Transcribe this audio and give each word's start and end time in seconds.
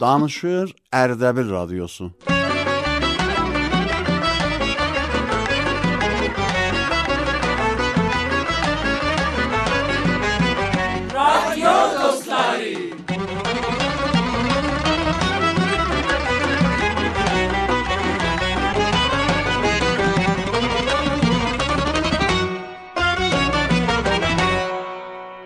Danışır 0.00 0.74
Erdebil 0.92 1.50
Radyosu. 1.50 2.12
Radyo 11.14 12.02
dostları. 12.02 12.74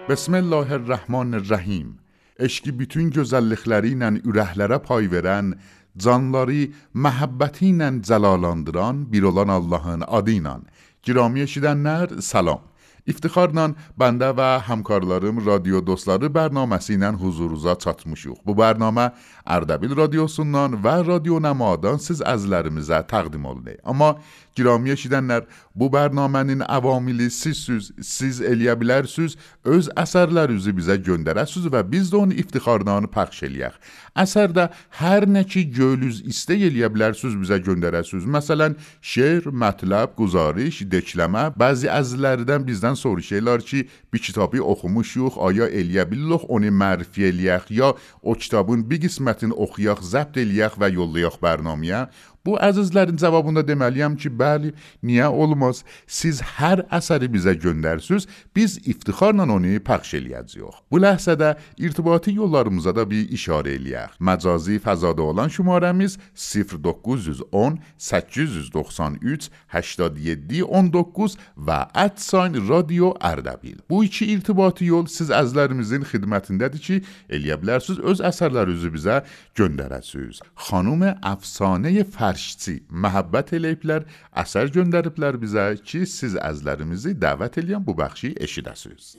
Bismillahirrahmanirrahim. 0.09 2.04
Eşki 2.39 2.73
bütün 2.79 3.13
gözəllikləri 3.15 3.93
ilə 3.95 4.09
ürəklərə 4.27 4.81
pay 4.83 5.07
verən, 5.11 5.53
canları 5.95 6.65
məhəbbəti 6.95 7.69
ilə 7.71 7.93
cəlalandıran 8.03 9.05
bir 9.13 9.23
olan 9.31 9.53
Allahın 9.55 10.03
adı 10.07 10.41
ilə. 10.41 10.57
Girami 11.03 11.45
eşidənlər, 11.47 12.21
salam. 12.21 12.63
İftixarla 13.05 13.67
bəndə 14.01 14.31
və 14.33 14.47
həmkarlarım 14.65 15.43
radio 15.45 15.83
dostları 15.85 16.31
bərnaməsi 16.33 16.95
ilə 16.97 17.11
huzurunuza 17.21 17.75
çatmışıq. 17.83 18.39
Bu 18.47 18.55
bərnamə 18.57 19.11
Ərdəbil 19.57 19.93
radiosundan 19.99 20.79
və 20.85 20.95
Radio 21.05 21.37
Nəmadan 21.47 22.01
siz 22.01 22.23
əzlərimizə 22.25 23.03
təqdim 23.11 23.45
olunur. 23.51 23.77
Amma 23.85 24.15
Girami 24.55 24.93
eşidənlər, 24.95 25.49
bu 25.75 25.89
bərnamənin 25.91 26.61
əvamili 26.71 27.27
sizsüz, 27.35 27.91
siz 27.99 28.39
eləyə 28.39 28.77
bilərsiniz, 28.79 29.35
öz 29.67 29.89
əsərlərinizi 29.99 30.75
bizə 30.77 30.95
göndərəsiniz 31.03 31.67
və 31.75 31.83
biz 31.91 32.13
də 32.13 32.21
onu 32.21 32.37
iftixarla 32.39 33.01
pəxş 33.11 33.49
eləyək. 33.49 33.81
Əsərdə 34.23 34.69
hər 35.01 35.27
nə 35.27 35.43
ki 35.51 35.65
gölüz 35.75 36.21
istə 36.31 36.55
eləyə 36.55 36.87
bilərsiniz 36.95 37.35
bizə 37.41 37.59
göndərəsiniz. 37.67 38.29
Məsələn, 38.31 38.79
şeir, 39.03 39.51
mətləb, 39.51 40.15
quzarış, 40.21 40.85
dekləmə, 40.87 41.49
bəzi 41.59 41.91
əzlərdən 41.91 42.63
bizdən 42.69 42.94
soruşurlar 42.95 43.61
ki, 43.61 43.89
bir 44.13 44.19
kitabı 44.19 44.63
oxumuşuq, 44.63 45.39
aya 45.47 45.69
eləyə 45.69 46.07
bilirik 46.11 46.47
onu 46.49 46.71
mərfi 46.73 47.29
eləyək 47.31 47.71
ya 47.75 47.93
o 48.23 48.35
kitabın 48.35 48.85
bir 48.91 49.03
qismətini 49.05 49.55
oxuyaq, 49.55 50.03
zəbt 50.03 50.39
eləyək 50.43 50.79
və 50.81 50.93
yollayaq 50.95 51.41
bərnaməyə. 51.43 52.07
Bu 52.45 52.59
əzizlərin 52.61 53.17
cavabında 53.17 53.63
deməliyəm 53.65 54.19
ki, 54.21 54.29
bəli, 54.29 54.75
niyə 55.01 55.31
olmaz? 55.33 55.81
Siz 56.05 56.43
hər 56.59 56.83
əsəri 56.93 57.31
bizə 57.33 57.55
göndərsiniz, 57.57 58.27
biz 58.57 58.77
iftixarla 58.85 59.47
onu 59.49 59.79
pəxş 59.87 60.19
eləyəcəyik. 60.19 60.83
Bu 60.93 61.01
ləhzədə 61.01 61.55
irtibati 61.81 62.35
yollarımıza 62.37 62.93
da 62.97 63.07
bir 63.09 63.31
işarə 63.33 63.73
eləyək. 63.79 64.19
Məcazi 64.21 64.77
fəzada 64.85 65.25
olan 65.25 65.49
şumarəmiz 65.49 66.19
0910 66.37 67.79
893 67.97 69.49
87 69.73 70.63
19 70.65 71.39
və 71.57 71.81
@sign 72.17 72.61
radio 72.69 73.15
Ərdəbil. 73.25 73.81
Bu 73.89 74.05
iki 74.05 74.29
irtibati 74.35 74.85
yol 74.93 75.07
siz 75.07 75.33
əzizlərimizin 75.33 76.05
xidmətindədir 76.13 76.85
ki, 76.87 77.01
eləyə 77.33 77.57
bilərsiniz 77.63 78.05
öz 78.05 78.21
əsərlərinizi 78.21 78.93
bizə 78.93 79.23
göndərəsiniz. 79.57 80.45
Xanım 80.69 81.09
əfsanə 81.09 82.05
fər 82.13 82.34
Fərşçi 82.35 82.81
məhəbbət 82.91 83.53
eləyiblər, 83.55 84.05
əsər 84.43 84.73
göndəriblər 84.75 85.37
bizə 85.39 85.67
ki, 85.87 86.01
siz 86.03 86.35
əzlərimizi 86.35 87.13
dəvət 87.25 87.61
eləyən 87.63 87.85
bu 87.87 87.95
bəxşi 87.95 88.35
eşidəsiniz. 88.47 89.15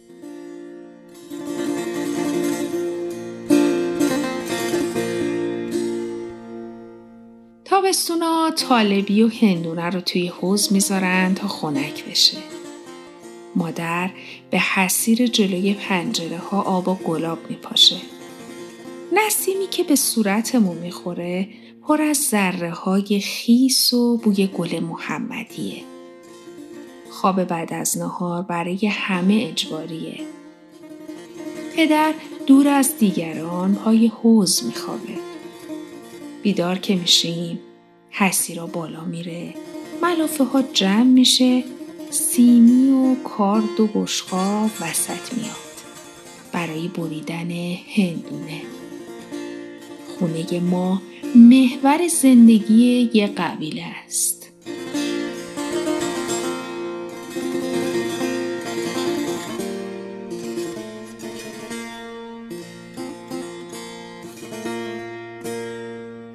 تابستونا 7.66 8.52
طالبی 8.52 9.24
و 9.24 9.28
هندونه 9.28 9.90
رو 9.90 10.02
توی 10.02 10.28
حوز 10.28 10.74
می‌ذارن 10.74 11.34
تا 11.36 11.48
خنک 11.48 12.06
بشه. 12.10 12.38
مادر 13.56 14.10
به 14.52 14.60
حسیر 14.60 15.28
جلوی 15.28 15.74
پنجره 15.74 16.38
ها 16.38 16.62
آب 16.62 16.88
و 16.88 16.96
گلاب 16.96 17.40
میپاشه. 17.50 17.98
نسیمی 19.14 19.68
که 19.68 19.84
به 19.84 19.96
صورتمون 19.96 20.78
می‌خوره 20.78 21.48
پر 21.88 22.02
از 22.02 22.18
ذره 22.18 22.72
های 22.72 23.20
خیس 23.20 23.94
و 23.94 24.18
بوی 24.18 24.48
گل 24.48 24.80
محمدیه. 24.80 25.84
خواب 27.10 27.44
بعد 27.44 27.74
از 27.74 27.98
نهار 27.98 28.42
برای 28.42 28.88
همه 28.88 29.46
اجباریه. 29.50 30.20
پدر 31.76 32.14
دور 32.48 32.68
از 32.68 32.98
دیگران 32.98 33.76
پای 33.76 34.08
حوز 34.08 34.66
میخوابه. 34.66 35.18
بیدار 36.44 36.78
که 36.78 36.96
میشیم 36.96 37.60
حسی 38.10 38.56
را 38.56 38.68
بالا 38.68 39.04
میره. 39.04 39.54
ملافه 40.02 40.44
ها 40.44 40.62
جمع 40.62 41.04
میشه 41.04 41.64
سیمی 42.10 42.92
و 42.92 43.16
کارد 43.24 43.80
و 43.80 43.88
بشقاب 43.88 44.70
وسط 44.82 45.34
میاد. 45.34 45.56
برای 46.52 46.88
بریدن 46.88 47.52
هندونه. 47.96 48.62
خونه 50.20 50.60
ما 50.60 51.02
محور 51.36 52.08
زندگی 52.08 53.10
یک 53.14 53.36
قبیله 53.38 53.84
است. 54.06 54.52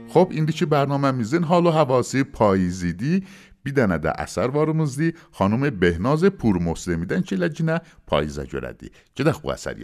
خب 0.08 0.28
این 0.30 0.44
دیگه 0.44 0.66
برنامه 0.66 1.10
میزین 1.10 1.44
حال 1.44 1.66
و 1.66 1.70
حواسی 1.70 2.22
پاییزیدی 2.22 3.24
بیدنه 3.62 3.98
ده 3.98 4.20
اثر 4.20 4.48
وارموزدی 4.48 5.12
خانم 5.32 5.70
بهناز 5.70 6.24
پور 6.24 6.62
مسلمیدن 6.62 7.20
چه 7.20 7.36
لجینه 7.36 7.80
پاییزه 8.06 8.46
جردی 8.46 8.90
چه 9.14 9.24
دخ 9.24 9.40
بو 9.40 9.50
اثر 9.50 9.74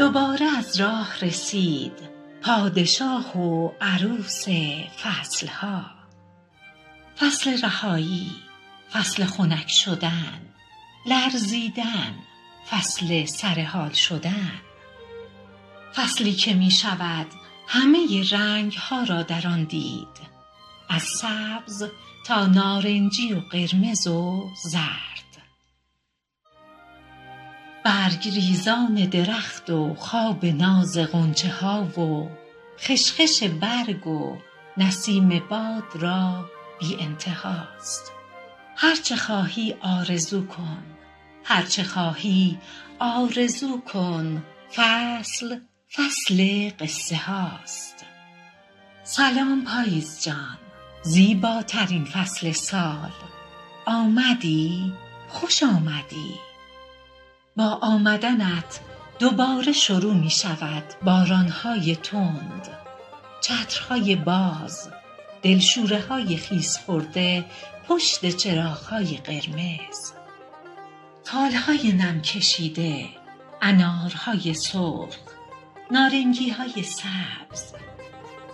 دوباره 0.00 0.46
از 0.58 0.80
راه 0.80 1.20
رسید 1.22 1.92
پادشاه 2.42 3.38
و 3.38 3.70
عروس 3.80 4.44
فصلها. 5.02 5.84
فصل 7.18 7.62
رهایی 7.62 8.30
فصل 8.92 9.24
خنک 9.24 9.70
شدن 9.70 10.40
لرزیدن 11.06 12.14
فصل 12.70 13.24
سرحال 13.24 13.92
شدن. 13.92 14.60
فصلی 15.94 16.32
که 16.32 16.54
می 16.54 16.70
شود 16.70 17.26
همه 17.66 18.30
رنگ 18.30 18.72
ها 18.72 19.02
را 19.02 19.22
در 19.22 19.46
آن 19.46 19.64
دید 19.64 20.30
از 20.88 21.02
سبز 21.02 21.84
تا 22.26 22.46
نارنجی 22.46 23.32
و 23.32 23.40
قرمز 23.40 24.06
و 24.06 24.50
زرد. 24.64 25.09
برگ 27.84 28.28
ریزان 28.34 28.94
درخت 28.94 29.70
و 29.70 29.94
خواب 29.94 30.46
ناز 30.46 30.98
غنچه 30.98 31.48
ها 31.48 31.82
و 31.84 32.28
خشخش 32.78 33.42
برگ 33.42 34.06
و 34.06 34.38
نسیم 34.76 35.42
باد 35.50 35.84
را 35.94 36.44
بی 36.80 36.96
انتهاست. 37.00 38.12
هرچه 38.76 39.16
خواهی 39.16 39.76
آرزو 39.80 40.46
کن 40.46 40.82
هرچه 41.44 41.84
خواهی 41.84 42.58
آرزو 42.98 43.80
کن 43.80 44.44
فصل 44.74 45.60
فصل 45.92 46.70
قصه 46.80 47.16
هاست. 47.16 48.04
سلام 49.04 49.64
پاییز 49.64 50.22
جان 50.24 50.58
زیباترین 51.02 52.04
فصل 52.04 52.52
سال. 52.52 53.10
آمدی 53.86 54.92
خوش 55.28 55.62
آمدی. 55.62 56.49
با 57.60 57.78
آمدنت 57.82 58.80
دوباره 59.18 59.72
شروع 59.72 60.14
می 60.14 60.30
شود 60.30 60.84
بارانهای 61.02 61.96
تند 61.96 62.68
چترهای 63.40 64.16
باز 64.16 64.90
دلشوره 65.42 66.00
های 66.00 66.36
خیس 66.36 66.78
خورده 66.78 67.44
پشت 67.88 68.30
چراغهای 68.36 69.16
قرمز. 69.16 70.12
تالهای 71.24 71.92
نم 71.92 72.22
کشیده 72.22 73.08
انارهای 73.62 74.54
سرخ 74.54 75.16
نارنگی 75.90 76.50
های 76.50 76.82
سبز 76.82 77.74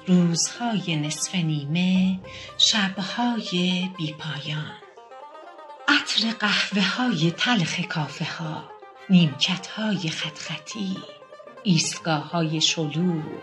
روزهای 0.07 0.97
نصف 0.97 1.35
نیمه 1.35 2.21
شبهای 2.59 3.89
بیپایان. 3.99 4.73
عطر 5.89 6.31
قهوه 6.39 6.83
های 6.83 7.31
تلخ 7.31 7.81
کافه 7.81 8.25
ها 8.25 8.76
نیمکت 9.11 9.67
های 9.67 10.09
خط 10.09 10.39
خطی 10.39 10.97
ایستگاه 11.63 12.31
های 12.31 12.61
شلوغ 12.61 13.43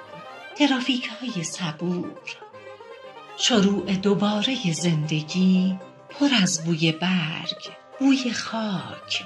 ترافیک 0.55 1.07
های 1.07 1.43
صبور. 1.43 2.21
شروع 3.37 3.93
دوباره 3.93 4.73
زندگی 4.73 5.79
پر 6.09 6.27
از 6.41 6.65
بوی 6.65 6.91
برگ 6.91 7.71
بوی 7.99 8.31
خاک 8.33 9.23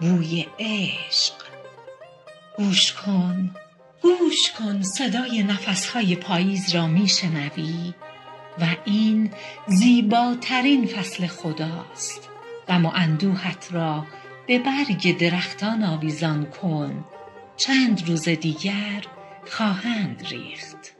بوی 0.00 0.46
عشق. 0.58 1.34
گوش 2.56 2.92
کن 2.92 3.50
گوش 4.02 4.52
کن 4.58 4.82
صدای 4.82 5.42
نفسهای 5.42 6.16
پاییز 6.16 6.74
را 6.74 6.86
میشنوی 6.86 7.94
و 8.60 8.76
این 8.84 9.30
زیباترین 9.66 10.86
فصل 10.86 11.26
خداست 11.26 12.28
غم 12.68 12.86
و 12.86 12.92
اندوهت 12.94 13.68
را 13.72 14.04
به 14.46 14.58
برگ 14.58 15.18
درختان 15.18 15.84
آویزان 15.84 16.46
کن. 16.46 17.04
چند 17.56 18.08
روز 18.08 18.28
دیگر 18.28 19.02
خواهند 19.50 20.26
ریخت. 20.30 20.94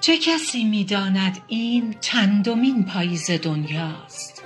چه 0.00 0.18
کسی 0.18 0.64
می‌داند 0.64 1.38
این 1.48 1.96
چندمین 2.00 2.84
پاییز 2.84 3.30
دنیاست؟ 3.30 4.44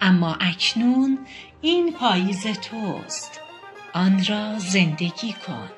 اما 0.00 0.36
اکنون 0.40 1.18
این 1.60 1.92
پاییز 1.92 2.46
توست. 2.46 3.40
آن 3.92 4.24
را 4.24 4.58
زندگی 4.58 5.32
کن. 5.46 5.70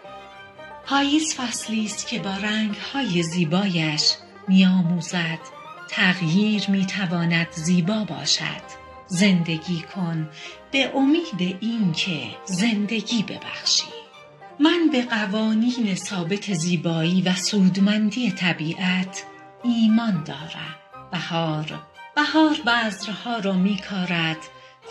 پاییز 0.87 1.35
فصلی 1.35 1.85
است 1.85 2.07
که 2.07 2.19
با 2.19 2.37
رنگهای 2.37 3.23
زیبایش 3.23 4.15
میآموزد. 4.49 5.39
تغییر 5.89 6.71
می‌تواند 6.71 7.49
زیبا 7.53 8.05
باشد. 8.05 8.80
زندگی 9.11 9.81
کن. 9.95 10.29
به 10.71 10.93
امید 10.97 11.57
اینکه 11.61 12.23
زندگی 12.45 13.23
ببخشی. 13.23 13.85
من 14.61 14.89
به 14.93 15.03
قوانین 15.03 15.95
ثابت 15.95 16.55
زیبایی 16.55 17.23
و 17.23 17.35
سودمندی 17.35 18.31
طبیعت 18.31 19.25
ایمان 19.65 20.25
دارم. 20.25 20.77
بهار 21.13 21.81
بهار 22.17 22.57
بذرها 22.67 23.39
را 23.39 23.53
میکارد 23.53 24.37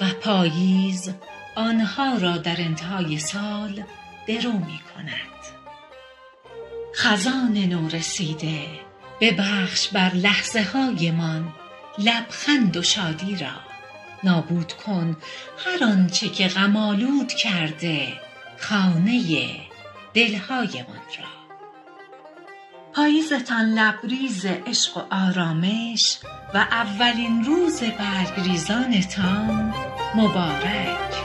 و 0.01 0.05
پاییز 0.21 1.13
آنها 1.55 2.15
را 2.15 2.37
در 2.37 2.61
انتهای 2.61 3.19
سال 3.19 3.83
درو 4.27 4.51
می 4.51 4.79
کند 4.95 5.29
خزان 6.95 7.57
نو 7.57 7.87
رسیده 7.87 8.65
ببخش 9.21 9.87
بر 9.87 10.13
لحظه 10.13 10.61
هایمان 10.61 11.53
لبخند 11.97 12.77
و 12.77 12.83
شادی 12.83 13.35
را. 13.35 13.68
نابود 14.23 14.73
کن 14.73 15.17
هر 15.65 15.83
آنچه 15.83 16.29
که 16.29 16.47
غم 16.47 16.75
کرده 17.27 18.13
خانه 18.57 19.49
دلهایمان 20.13 21.05
را. 21.19 21.39
پاییزتان 22.93 23.65
لبریز 23.65 24.45
عشق 24.45 24.97
و 24.97 25.01
آرامش 25.11 26.17
و 26.53 26.57
اولین 26.57 27.43
روز 27.45 27.83
برگریزانتان 27.83 29.73
مبارک. 30.15 31.18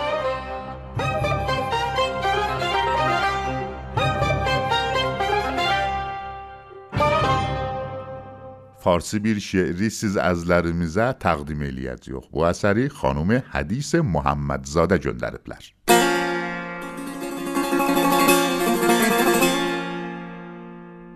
پارسی 8.85 9.19
بیر 9.19 9.39
شعری 9.39 9.91
سیز 9.91 10.17
از 10.17 10.51
لرمیزه 10.51 11.13
تقدیم 11.13 11.61
الیت 11.61 12.09
یخ 12.09 12.27
بو 12.27 12.41
اثری 12.41 12.89
خانوم 12.89 13.43
حدیث 13.51 13.95
محمد 13.95 14.65
زاده 14.65 14.99
جندر 14.99 15.39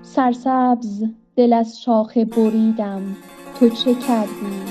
سرسبز 0.03 1.05
دل 1.37 1.53
از 1.53 1.81
شاخ 1.83 2.17
بریدم 2.17 3.03
تو 3.61 3.69
چه 3.69 3.95
کردی؟ 3.95 4.63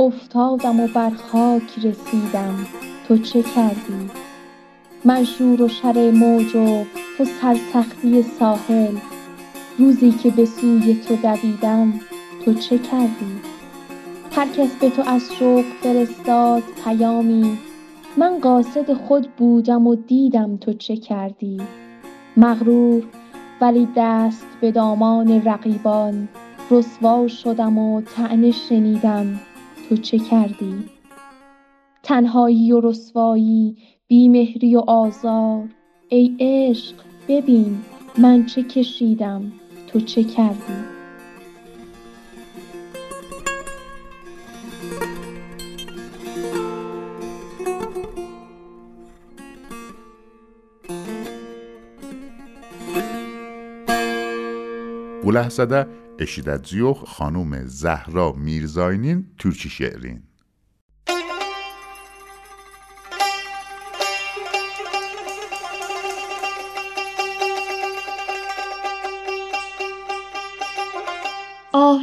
افتادم 0.00 0.80
و 0.80 0.88
بر 0.94 1.10
خاک 1.10 1.78
رسیدم 1.84 2.66
تو 3.08 3.18
چه 3.18 3.42
کردی؟ 3.42 4.10
من 5.04 5.24
شور 5.24 5.62
و 5.62 5.68
شر 5.68 6.10
موج 6.10 6.56
و 6.56 6.84
تو 7.18 7.24
سرسختی 7.24 8.22
ساحل 8.22 8.96
روزی 9.78 10.10
که 10.10 10.30
به 10.30 10.44
سوی 10.44 10.94
تو 10.94 11.16
دویدم 11.16 12.00
تو 12.44 12.54
چه 12.54 12.78
کردی؟ 12.78 13.40
هر 14.32 14.48
کس 14.48 14.76
به 14.76 14.90
تو 14.90 15.02
از 15.06 15.22
شوق 15.38 15.64
فرستاد 15.82 16.62
پیامی 16.84 17.58
من 18.16 18.38
قاصد 18.38 18.92
خود 18.92 19.28
بودم 19.36 19.86
و 19.86 19.94
دیدم 19.94 20.56
تو 20.56 20.72
چه 20.72 20.96
کردی. 20.96 21.60
مغرور 22.36 23.02
ولی 23.60 23.88
دست 23.96 24.46
به 24.60 24.72
دامان 24.72 25.42
رقیبان 25.44 26.28
رسوا 26.70 27.28
شدم 27.28 27.78
و 27.78 28.00
طعنه 28.00 28.50
شنیدم 28.50 29.40
تو 29.88 29.96
چه 29.96 30.18
کردی. 30.18 30.74
تنهایی 32.02 32.72
و 32.72 32.80
رسوایی 32.80 33.76
بیمهری 34.08 34.76
و 34.76 34.78
آزار 34.78 35.68
ای 36.08 36.36
عشق 36.40 36.94
ببین 37.28 37.78
من 38.18 38.46
چه 38.46 38.62
کشیدم. 38.62 39.52
تو 39.94 40.00
چه 40.00 40.24
کردی؟ 40.24 40.58
بله 55.24 55.48
زده 55.48 55.86
اشیدت 56.18 56.66
زیوخ 56.66 57.04
خانوم 57.04 57.66
زهرا 57.66 58.32
میرزاینین 58.32 59.26
ترچی 59.38 59.68
شعرین 59.68 60.22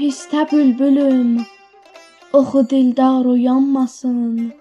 Ahistə 0.01 0.41
bülbülüm, 0.51 1.45
oxu 2.33 2.61
dildar 2.69 3.25
uyanmasın. 3.33 4.53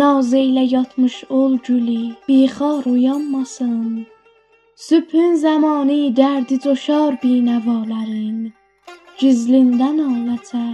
Naz 0.00 0.34
eylə 0.40 0.64
yatmış 0.74 1.14
ol 1.38 1.52
gülü, 1.66 2.02
bixar 2.28 2.84
uyanmasın. 2.84 4.06
Sübhün 4.86 5.32
zamanı 5.44 5.96
dərdi 6.18 6.58
coşar 6.64 7.16
binəvaların. 7.22 8.50
Gizlindən 9.20 10.02
alətə, 10.08 10.66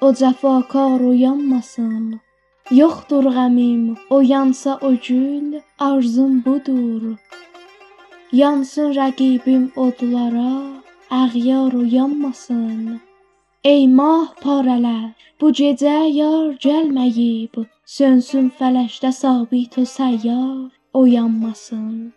o 0.00 0.08
cəfakar 0.22 1.04
uyanmasın. 1.10 2.06
Yoxdur 2.80 3.30
qəmim, 3.36 3.84
o 4.10 4.22
yansa 4.32 4.78
o 4.88 4.94
gül, 5.08 5.60
arzum 5.90 6.40
budur. 6.46 7.04
Yansın 8.42 8.90
rəqibim 9.00 9.70
odlara, 9.84 10.56
əğyar 11.22 11.80
uyanmasın. 11.84 13.09
Ey 13.68 13.82
mah 13.86 14.28
parələr, 14.40 15.08
bu 15.40 15.50
gecə 15.58 15.96
yar 16.18 16.54
gəlməyib, 16.64 17.58
sönsün 17.94 18.46
fələşdə 18.56 19.10
sabit 19.12 19.76
o 19.82 19.84
səyyar, 19.90 20.70
oyanmasın. 21.00 22.14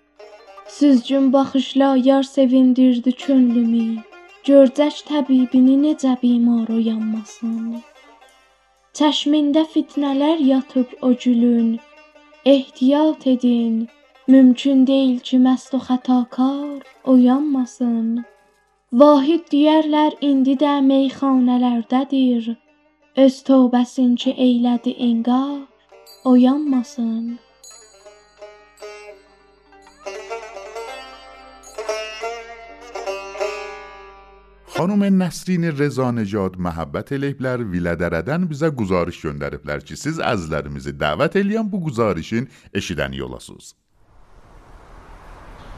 Süzgün 0.77 1.33
baxışla 1.33 1.89
yar 2.05 2.23
sevindirdi 2.23 3.11
könlümü. 3.25 3.99
Görcək 4.47 5.03
təbibini 5.11 5.75
necə 5.83 6.15
bimar 6.23 6.71
oyanmasın. 6.71 7.83
Çəşmində 8.95 9.67
fitnələr 9.75 10.39
yatıb 10.39 10.95
o 11.01 11.11
gülün. 11.11 11.79
Ehtiyat 12.45 13.27
edin, 13.27 13.89
mümkün 14.27 14.87
deyil 14.87 15.19
ki, 15.19 15.43
məst 15.43 15.75
o 15.75 15.87
xətakar 15.89 16.79
oyanmasın. 17.03 18.23
Vahid 19.01 19.47
deyərlər 19.49 20.19
indi 20.21 20.53
də 20.61 20.71
meyxanələrdədir. 20.85 22.51
Öz 23.23 23.37
tövbəsin 23.47 24.11
ki 24.21 24.33
eylədi 24.45 24.93
inqar, 25.07 25.63
oyanmasın. 26.29 27.39
Xanım 34.75 35.07
Nəsrin 35.17 35.71
Reza 35.73 36.11
Necad 36.13 36.61
Məhəbbət 36.61 37.15
eləyiblər, 37.17 37.65
Vilədərədən 37.73 38.45
bizə 38.51 38.69
guzarış 38.69 39.23
göndəriblər 39.25 39.81
ki, 39.87 39.97
siz 39.97 40.21
əzlərimizi 40.21 40.93
dəvət 40.93 41.41
eləyən 41.41 41.65
bu 41.65 41.81
guzarışın 41.87 42.45
eşidən 42.77 43.17
yolasınız. 43.17 43.73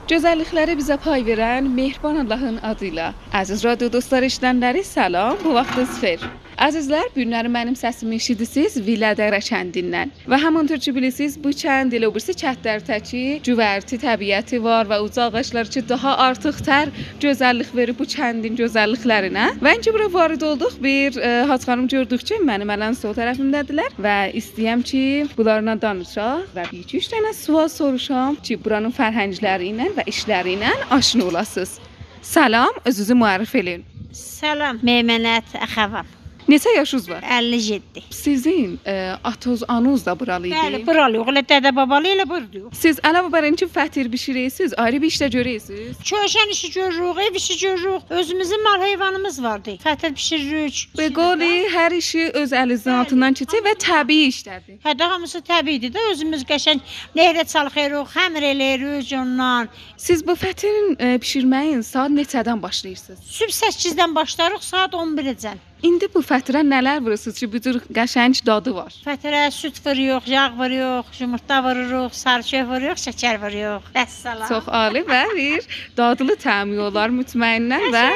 Gözəllikləri 0.06 0.76
bizə 0.78 1.00
pay 1.02 1.24
verən 1.26 1.66
Mehriban 1.74 2.20
Allahın 2.22 2.60
adıyla. 2.70 3.08
Əziz 3.34 3.64
radyo 3.66 3.88
dostlar 3.90 4.22
eşidənləri 4.28 4.84
salam, 4.86 5.40
bu 5.42 5.56
vaxtınız 5.56 5.96
xeyir. 6.04 6.28
Əzizlər, 6.56 7.10
günləri 7.12 7.50
mənim 7.52 7.76
səsimi 7.76 8.16
eşidirsiniz 8.16 8.78
Vilədərə 8.86 9.42
kəndindən. 9.44 10.14
Və 10.32 10.38
həmantər 10.40 10.80
ki 10.80 10.94
bilirsiniz, 10.96 11.36
bu 11.42 11.52
kənd 11.52 11.92
elə 11.98 12.08
birisi 12.16 12.32
kəndlərdəki 12.40 13.24
cüvərti 13.44 14.00
təbiəti 14.00 14.62
var 14.64 14.88
və 14.88 15.02
uca 15.04 15.28
ağaclar 15.28 15.68
ki 15.74 15.84
daha 15.90 16.14
artıq 16.30 16.62
tər 16.64 16.94
gözəllik 17.20 17.76
verir 17.76 17.98
bu 18.00 18.08
kəndin 18.08 18.56
gözəlliklərinə. 18.62 19.50
Və 19.60 19.76
incə 19.76 19.92
bura 19.92 20.08
varid 20.16 20.48
olduq, 20.48 20.80
bir 20.80 21.20
e, 21.20 21.36
Hacı 21.52 21.68
xanım 21.68 21.92
gördük 21.92 22.24
ki, 22.24 22.40
mənim 22.48 22.72
ələn 22.72 22.96
sol 22.96 23.12
tərəfimdədirlər 23.20 24.00
və 24.00 24.18
istəyəm 24.40 24.88
ki, 24.88 25.04
bunlarla 25.36 25.76
danışaq 25.82 26.56
və 26.56 26.70
bir 26.72 26.82
iki 26.86 27.04
üç 27.04 27.12
dənə 27.12 27.36
sual 27.36 27.68
soruşam 27.68 28.40
ki, 28.40 28.62
buranın 28.64 28.96
fərhəngləri 28.96 29.74
ilə 29.76 29.92
və 30.00 30.08
işləri 30.08 30.56
ilə 30.56 30.72
aşina 30.96 31.28
olasınız. 31.28 31.82
Salam, 32.24 32.80
özünüzü 32.88 33.20
müərrif 33.20 33.58
edin. 33.60 33.90
Salam, 34.16 34.80
Meymunət 34.88 35.60
Əxəvan. 35.60 36.25
Neçə 36.50 36.70
yaşınız 36.76 37.10
var? 37.10 37.24
57. 37.40 37.84
Sizin 38.10 38.80
e, 38.86 39.12
atınız, 39.24 39.64
anınız 39.68 40.06
da 40.06 40.20
buralı 40.20 40.48
idi. 40.48 40.56
Bəli, 40.56 40.86
buralıyıq. 40.88 41.30
Elə 41.32 41.42
dədə 41.50 41.72
babalı 41.76 42.12
elə 42.14 42.28
buradayıq. 42.30 42.76
Siz 42.78 43.00
əlavə 43.02 43.32
bər 43.34 43.48
ki, 43.58 43.66
fətir 43.66 44.12
bişirirsiniz, 44.12 44.74
ayrı 44.78 45.02
bir 45.02 45.10
işdə 45.10 45.30
görürsüz. 45.34 45.98
Köşən 45.98 46.52
işi 46.52 46.72
görürük, 46.72 47.18
ev 47.26 47.36
işi 47.36 47.58
görürük. 47.66 48.02
Özümüzün 48.10 48.64
mal 48.64 48.82
heyvanımız 48.82 49.44
vardı. 49.44 49.78
Fətər 49.86 50.16
bişiririk. 50.16 50.90
Be 50.98 51.10
qoli 51.14 51.66
hər 51.74 51.98
işi 51.98 52.30
öz 52.30 52.54
əlinizin 52.54 52.94
altından 53.00 53.34
keçir 53.34 53.66
və 53.66 53.74
təbii 53.82 54.30
işlərdir. 54.30 54.78
Hə 54.86 54.94
də 55.00 55.10
hamısı 55.16 55.42
təbiidir 55.42 55.94
də. 55.98 56.10
Özümüz 56.12 56.46
qəşəng 56.46 56.82
nehrə 57.18 57.48
çalxırıq, 57.54 58.14
xəmir 58.14 58.50
eləyirik 58.54 59.16
ondan. 59.18 59.70
Siz 59.98 60.22
bu 60.28 60.38
fətirin 60.38 60.94
e, 61.02 61.16
bişirməyin 61.22 61.82
saat 61.82 62.14
neçədən 62.14 62.62
başlayırsınız? 62.62 63.20
Sübh 63.26 63.56
8-dən 63.62 64.16
başlarıq, 64.16 64.62
saat 64.64 64.94
11-əcən. 64.94 65.58
İndi 65.84 66.08
bu 66.14 66.22
fətirə 66.24 66.62
nələr 66.64 67.02
vurursunuz 67.04 67.40
ki, 67.42 67.48
bu 67.52 67.60
cür 67.66 67.80
qəşəng 67.98 68.38
dadı 68.48 68.72
var? 68.76 68.96
Fətərə 69.06 69.42
süd 69.52 69.80
vururuq, 69.84 70.30
yağ 70.32 70.46
vururuq, 70.56 71.12
yumurta 71.20 71.60
vururuq, 71.66 72.16
sarıçöy 72.16 72.64
vururuq, 72.70 73.02
şəkər 73.04 73.42
vururuq. 73.44 73.92
Vəssalam. 73.96 74.48
Çox 74.50 74.72
ali 74.82 75.04
və 75.10 75.22
bir 75.36 75.68
dadlı 75.98 76.38
təmi 76.42 76.80
olar 76.88 77.14
mütməyindən 77.20 77.90
və 77.96 78.08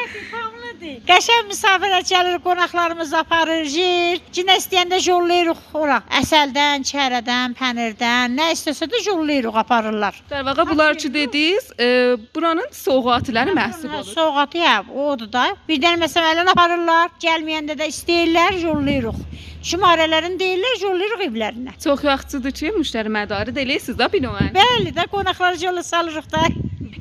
Hamlıdır. 0.79 1.05
Qəşəng 1.07 1.47
misafirə 1.49 1.99
gəlir, 2.07 2.39
qonaqlarımız 2.43 3.13
aparır, 3.13 3.65
yeyir. 3.65 4.21
Cinə 4.31 4.55
istəyəndə 4.59 4.99
jollayırıq 5.03 5.73
ora. 5.73 6.01
Əsəldən, 6.21 6.85
çərədən, 6.87 7.55
pənirdən, 7.59 8.35
nə 8.37 8.51
istəsə 8.53 8.87
də 8.87 9.01
jollayırıq, 9.03 9.55
aparırlar. 9.55 10.21
Dar 10.29 10.45
vaqa 10.45 10.67
bunlar 10.69 10.97
ki 10.97 11.13
dediniz, 11.13 11.71
e, 11.79 12.17
buranın 12.35 12.69
soğuqatıları 12.71 13.51
məhsul 13.51 13.93
olur. 13.93 14.13
Soğatı 14.13 14.57
ya, 14.57 14.83
odur 14.95 15.31
da. 15.31 15.45
Bir 15.67 15.81
dənə 15.81 16.05
məsələn 16.05 16.51
aparırlar, 16.51 17.11
gəlməyəndə 17.21 17.75
də 17.79 17.89
istəyirlər, 17.91 18.59
jollayırıq. 18.63 19.19
Şumarələrin 19.63 20.39
deyirlər, 20.39 20.79
jollayırıq 20.79 21.25
evlərinə. 21.27 21.75
Çox 21.83 22.03
yaxşıdır 22.03 22.51
ki, 22.51 22.73
müştəri 22.79 23.11
mədarı 23.11 23.55
da 23.55 23.61
eləyirsiniz 23.61 23.97
da 23.99 24.11
bir 24.13 24.23
növ. 24.23 24.39
Bəli 24.55 24.95
də 24.95 25.07
qonaqları 25.11 25.57
jolla 25.57 25.83
salırıq 25.83 26.31
da. 26.31 26.47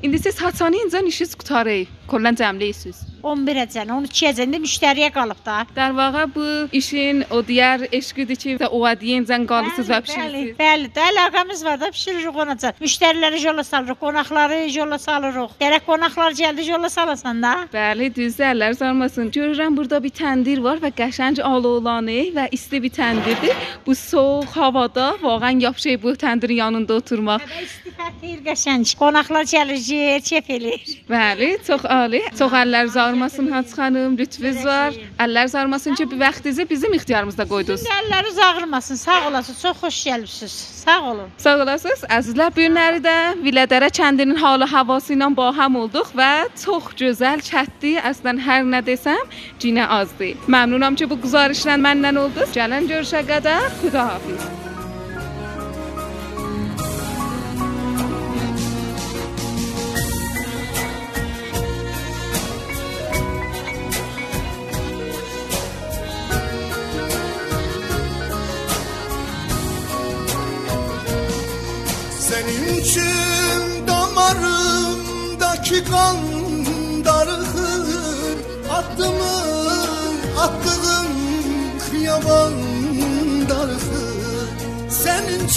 İndi 0.02 0.18
siz 0.18 0.42
haçanı 0.42 0.76
incə 0.76 1.06
işiniz 1.06 1.34
qutarı, 1.34 1.86
kollan 2.08 2.34
cəmləyirsiniz. 2.34 3.17
11-əcən, 3.22 3.90
12-əcən 3.94 4.52
də 4.54 4.60
müştəriyə 4.62 5.08
qalıb 5.14 5.40
da. 5.46 5.58
Dar 5.76 5.90
vaqa 5.96 6.26
bu 6.34 6.46
işin 6.72 7.24
o 7.30 7.40
digər 7.42 7.86
eşqidir 7.92 8.36
ki, 8.36 8.56
o 8.70 8.80
adiyincən 8.86 9.46
qalırsınız 9.50 9.88
və 9.90 9.98
Bəli, 9.98 10.06
pişirirsiniz. 10.06 10.56
bəli, 10.58 10.90
də 10.96 11.06
əlaqəmiz 11.12 11.64
var 11.64 11.80
da 11.80 11.90
pişiririk 11.90 12.36
onacan. 12.44 12.72
Müştəriləri 12.80 13.38
jolla 13.42 13.64
salırıq, 13.64 13.98
qonaqları 14.00 14.58
jolla 14.74 14.98
salırıq. 14.98 15.56
Gərək 15.60 15.84
qonaqlar 15.86 16.36
gəldi 16.38 16.66
jolla 16.70 16.88
salasan 16.90 17.42
da. 17.42 17.54
Bəli, 17.72 18.10
düzdür, 18.14 18.44
əllər 18.52 18.74
sarmasın. 18.78 19.30
Görürəm 19.34 19.76
burada 19.76 20.02
bir 20.04 20.10
təndir 20.14 20.62
var 20.62 20.78
və 20.82 20.92
qəşəng 21.02 21.40
alovlanı 21.42 22.18
və 22.36 22.48
isti 22.52 22.82
bir 22.82 22.90
təndirdir. 22.90 23.54
Bu 23.86 23.94
soyuq 23.94 24.54
havada 24.56 25.14
vaqan 25.22 25.60
yapışır 25.66 26.02
bu 26.02 26.12
təndirin 26.22 26.60
yanında 26.62 26.94
oturmaq. 27.02 27.42
Hədə 27.42 27.64
istifədir 27.66 28.42
qəşəng. 28.46 28.86
Qonaqlar 28.98 29.44
gəlir, 29.50 29.80
yer, 29.92 30.20
çep 30.20 30.50
eləyir. 30.50 30.96
Bəli, 31.10 31.50
çox 31.66 31.84
ali. 31.84 32.22
Çox 32.38 32.52
əllər 32.62 32.88
sarmasın 33.08 33.50
Hacı 33.50 33.68
xanım, 33.68 34.18
lütfünüz 34.18 34.64
var. 34.64 34.94
Əllər 35.18 35.48
sarmasın 35.48 35.94
ki, 35.94 36.10
bu 36.10 36.18
vaxtınızı 36.20 36.70
bizim 36.70 36.92
ixtiyarımızda 36.92 37.44
qoydunuz. 37.48 37.80
Şimdi 37.80 37.94
əlləriniz 38.00 38.40
ağrımasın. 38.44 38.94
Sağ 38.94 39.28
olasınız. 39.28 39.62
Çox 39.62 39.76
xoş 39.82 39.96
gəlibsiniz. 40.06 40.56
Sağ 40.84 41.00
olun. 41.10 41.28
Sağ 41.38 41.56
olasınız. 41.62 42.04
Əzizlər, 42.18 42.52
bu 42.56 42.60
günləri 42.60 43.00
də 43.08 43.16
Vilədərə 43.46 43.88
kəndinin 44.00 44.36
halı 44.36 44.68
havası 44.74 45.16
ilə 45.16 45.30
baham 45.36 45.80
olduq 45.82 46.12
və 46.20 46.32
çox 46.64 46.92
gözəl 47.00 47.44
çətdi. 47.50 47.96
Əslən 48.12 48.44
hər 48.44 48.68
nə 48.76 48.84
desəm, 48.92 49.24
cinə 49.60 49.88
azdır. 50.00 50.36
Məmnunam 50.46 50.94
ki, 50.94 51.10
bu 51.10 51.20
güzarışla 51.24 51.80
məndən 51.88 52.24
oldunuz. 52.26 52.56
Gələn 52.60 52.92
görüşə 52.92 53.24
qədər 53.32 53.70
xudahafiz. 53.82 54.67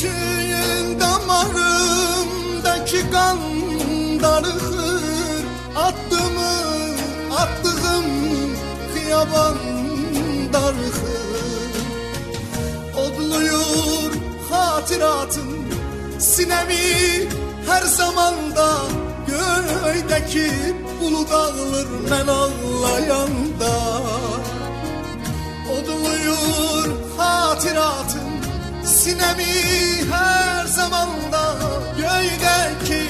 İçin 0.02 1.00
damarımdaki 1.00 3.12
kan 3.12 3.38
darıkır 4.22 5.44
Attımın 5.76 6.98
attığım 7.32 8.06
kıyaman 8.94 9.58
darıkır 10.54 11.72
Odluyur 12.98 14.12
hatıratın 14.50 15.52
Sinemi 16.20 17.28
her 17.68 17.82
zamanda 17.82 18.78
Göğdeki 19.28 20.52
bulut 21.02 21.32
ağlar 21.32 21.88
ben 22.12 22.28
ağlayanda 22.28 24.02
Odluyur 25.72 26.90
hatıratın 27.18 28.31
Sinemi 29.02 30.06
her 30.12 30.66
zamanda? 30.68 31.44
Göydeki 31.98 33.04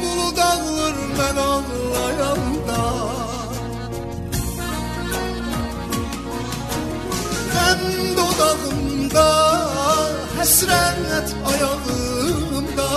bulut 0.00 0.38
ağır 0.38 0.94
ben 1.18 1.36
anlayanda 1.36 2.80
Ben 7.54 7.78
dodağımda 8.16 9.60
hesret 10.38 11.34
ayağımda. 11.46 12.90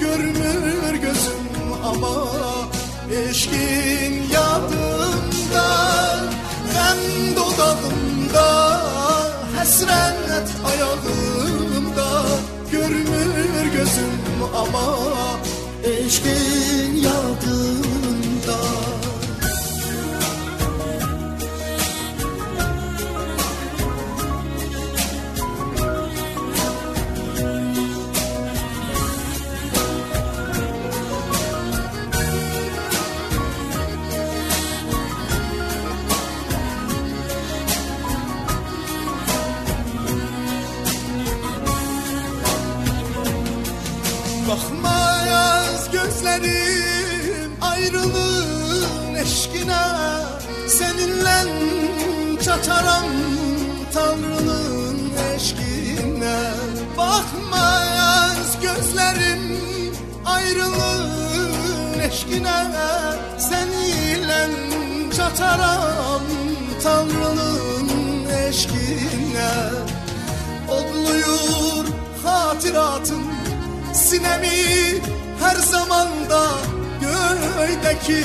Görünür 0.00 0.94
gözüm 0.94 1.72
ama 1.84 2.28
eşkin 3.28 4.32
yadımda. 4.32 5.66
Ben 6.74 7.36
dodağımda 7.36 8.80
hesret 9.58 10.48
ayağımda 10.66 11.65
gözüm 13.76 14.12
ama 14.56 14.96
Eşkin 15.84 16.96
yadımda 16.96 17.85
Taram 65.38 66.22
Tanrı'nın 66.82 67.88
eşkine 68.48 69.54
Odluyor 70.68 71.84
hatıratın 72.24 73.22
Sinemi 73.94 75.00
her 75.40 75.56
zamanda 75.56 76.42
Göğdeki 77.00 78.24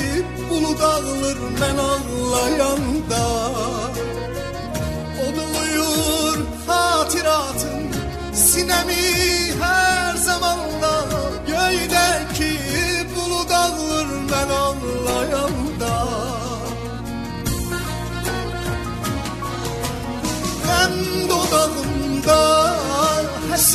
bulut 0.50 0.80
ağlır 0.80 1.38
men 1.60 1.76
ağlar 1.76 2.41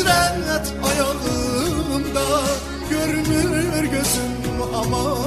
hasret 0.08 0.74
ayağımda 0.84 2.26
Görmür 2.90 3.84
gözüm 3.84 4.62
ama 4.76 5.18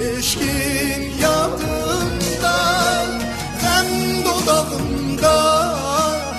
eşkin 0.00 1.20
yadımda 1.22 2.56
Hem 3.60 3.86
dodağımda 4.24 5.34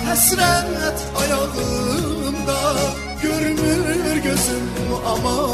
hasret 0.08 1.00
ayağımda 1.20 2.58
Görmür 3.22 4.16
gözüm 4.16 4.68
ama 5.06 5.48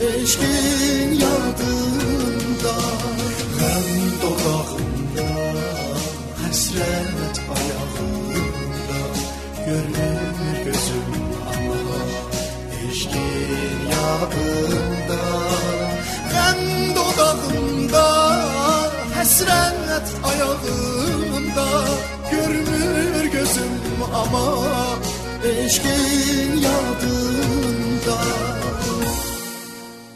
eşkin 0.00 1.12
yadımda 1.12 2.76
Hem 3.60 3.86
dodağımda 4.22 5.28
hasret 6.42 7.40
ayağımda 7.54 9.00
Görmür 9.66 10.13
dudağında 14.20 15.20
Gem 16.32 16.90
dudağında 16.94 18.06
Hesret 19.14 20.08
ayağımda. 20.24 21.84
Görmür 22.30 23.32
gözüm 23.32 23.72
ama 24.14 24.54
Eşkin 25.44 26.56
yadında 26.56 28.18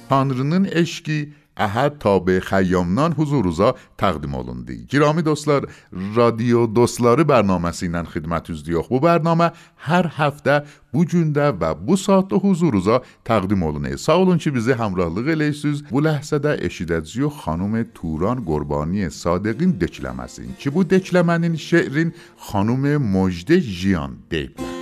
Tanrı'nın 0.08 0.68
eşki 0.72 1.32
احد 1.58 1.98
تا 1.98 2.18
به 2.18 2.40
خیامنان 2.40 3.12
حضور 3.12 3.44
روزا 3.44 3.74
تقدیم 3.98 4.34
آلوندی. 4.34 4.86
گرامی 4.88 5.22
دوستلار 5.22 5.68
رادیو 6.14 6.66
دوستلاری 6.66 7.24
برنامه 7.24 7.72
سینن 7.72 8.04
خدمت 8.04 8.50
از 8.50 8.64
دیوخ 8.64 8.88
بو 8.88 9.00
برنامه 9.00 9.50
هر 9.76 10.12
هفته 10.16 10.62
بو 10.92 11.04
جنده 11.04 11.48
و 11.48 11.74
بو 11.74 11.96
ساعت 11.96 12.26
حضور 12.32 12.72
روزا 12.72 13.02
تقدیم 13.24 13.62
آلونه 13.62 13.96
سا 13.96 14.14
اولون 14.14 14.38
که 14.38 14.50
بیزی 14.50 14.72
همراه 14.72 15.18
لغی 15.18 15.34
لیسیز 15.34 15.82
بو 15.82 16.00
لحظه 16.00 16.38
ده 16.38 16.56
اشیده 16.60 17.00
زیو 17.00 17.28
خانوم 17.28 17.82
توران 17.94 18.44
گربانی 18.46 19.08
صادقین 19.08 19.70
دکلمه 19.70 20.26
سین 20.26 20.54
که 20.58 20.70
بو 20.70 20.84
دکلمه؟ 20.84 21.38
نین 21.38 21.56
شعرین 21.56 22.12
خانوم 22.36 22.96
مجده 22.96 23.60
جیان 23.60 24.16
دیبلن 24.30 24.77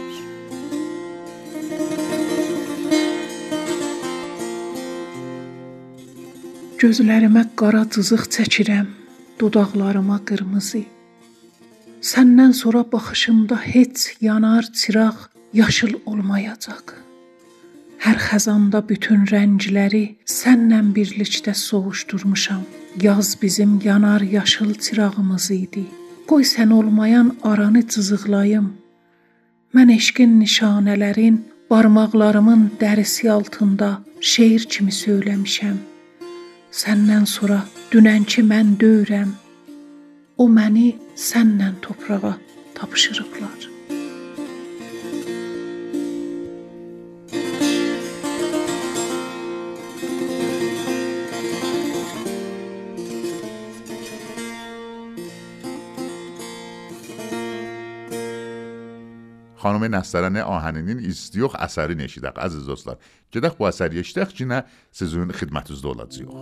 Gözlərimə 6.76 7.42
qara 7.56 7.86
cızıq 7.88 8.26
çəkirəm, 8.34 8.88
dodaqlarıma 9.40 10.18
qırmızı. 10.28 10.82
Səndən 12.04 12.52
sonra 12.52 12.82
baxışımda 12.92 13.56
heç 13.72 14.02
yanar 14.20 14.68
çıraq 14.80 15.16
yaşıl 15.60 15.94
olmayacaq. 16.10 16.92
Hər 18.04 18.20
xəzanda 18.26 18.82
bütün 18.90 19.24
rəngləri 19.32 20.04
sənlə 20.28 20.82
birlikdə 20.98 21.54
soğuşdurmuşam. 21.54 22.62
Yaz 23.02 23.38
bizim 23.42 23.80
yanar 23.84 24.20
yaşıl 24.20 24.74
çırağımız 24.74 25.50
idi. 25.50 25.86
Qoy 26.28 26.44
sən 26.44 26.72
olmayan 26.72 27.36
aranı 27.42 27.88
cızıqlayım. 27.88 28.68
Mən 29.74 29.96
eşqin 29.96 30.40
nişanələrin 30.44 31.40
barmaqlarımın 31.70 32.70
dərisi 32.80 33.30
altında 33.30 33.90
şeir 34.20 34.64
kimi 34.72 34.92
söyləmişəm. 34.92 35.95
Səndən 36.76 37.24
sonra 37.24 37.62
dünənki 37.92 38.42
mən 38.44 38.74
deyirəm. 38.80 39.30
O 40.36 40.44
məni 40.56 40.90
sənlə 41.28 41.70
torpağa 41.84 42.34
tapşırıblar. 42.76 43.75
Xanım 59.66 59.84
Nəstərəni 59.90 60.42
Ahəninin 60.46 61.00
istiyox 61.10 61.56
əsəri 61.66 61.98
eşidək 62.06 62.38
əziz 62.46 62.66
dostlar. 62.70 63.00
Gedək 63.34 63.58
bu 63.58 63.66
əsəri 63.66 63.98
eşidək 64.02 64.34
ki, 64.38 64.46
nə 64.52 64.62
sizin 64.94 65.32
xidmətinizdə 65.40 65.88
olacağıq. 65.94 66.34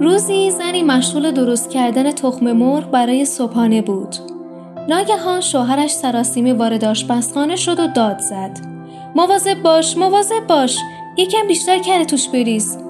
روزی 0.00 0.50
زنی 0.50 0.82
مشغول 0.82 1.30
درست 1.30 1.70
کردن 1.70 2.12
تخم 2.12 2.52
مرغ 2.52 2.90
برای 2.90 3.24
صبحانه 3.24 3.82
بود. 3.82 4.14
ناگهان 4.88 5.40
شوهرش 5.40 5.90
سراسیمه 5.90 6.54
وارد 6.54 6.84
آشپزخانه 6.84 7.56
شد 7.56 7.80
و 7.80 7.86
داد 7.86 8.18
زد. 8.18 8.58
مواظب 9.14 9.62
باش، 9.62 9.96
مواظب 9.96 10.46
باش. 10.48 10.78
یکم 11.18 11.46
بیشتر 11.48 11.78
کره 11.78 12.04
توش 12.04 12.28
بریز. 12.28 12.85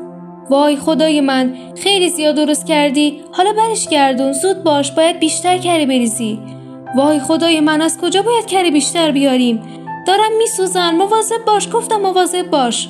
وای 0.51 0.77
خدای 0.77 1.21
من 1.21 1.55
خیلی 1.77 2.09
زیاد 2.09 2.35
درست 2.35 2.67
کردی. 2.67 3.21
حالا 3.33 3.53
برش 3.53 3.89
گردون 3.89 4.33
زود 4.33 4.63
باش 4.63 4.93
باید 4.93 5.21
بیشتر 5.21 5.59
کره 5.59 5.87
بریزی. 5.87 6.39
وای 6.97 7.21
خدای 7.21 7.61
من 7.61 7.83
از 7.83 7.99
کجا 7.99 8.23
باید 8.23 8.47
کره 8.47 8.71
بیشتر 8.71 9.11
بیاریم؟ 9.11 9.63
دارم 10.07 10.37
میسوزن 10.39 10.95
مواظب 10.95 11.45
باش 11.47 11.69
گفتم 11.73 11.97
مواظب 11.97 12.51
باش. 12.51 12.89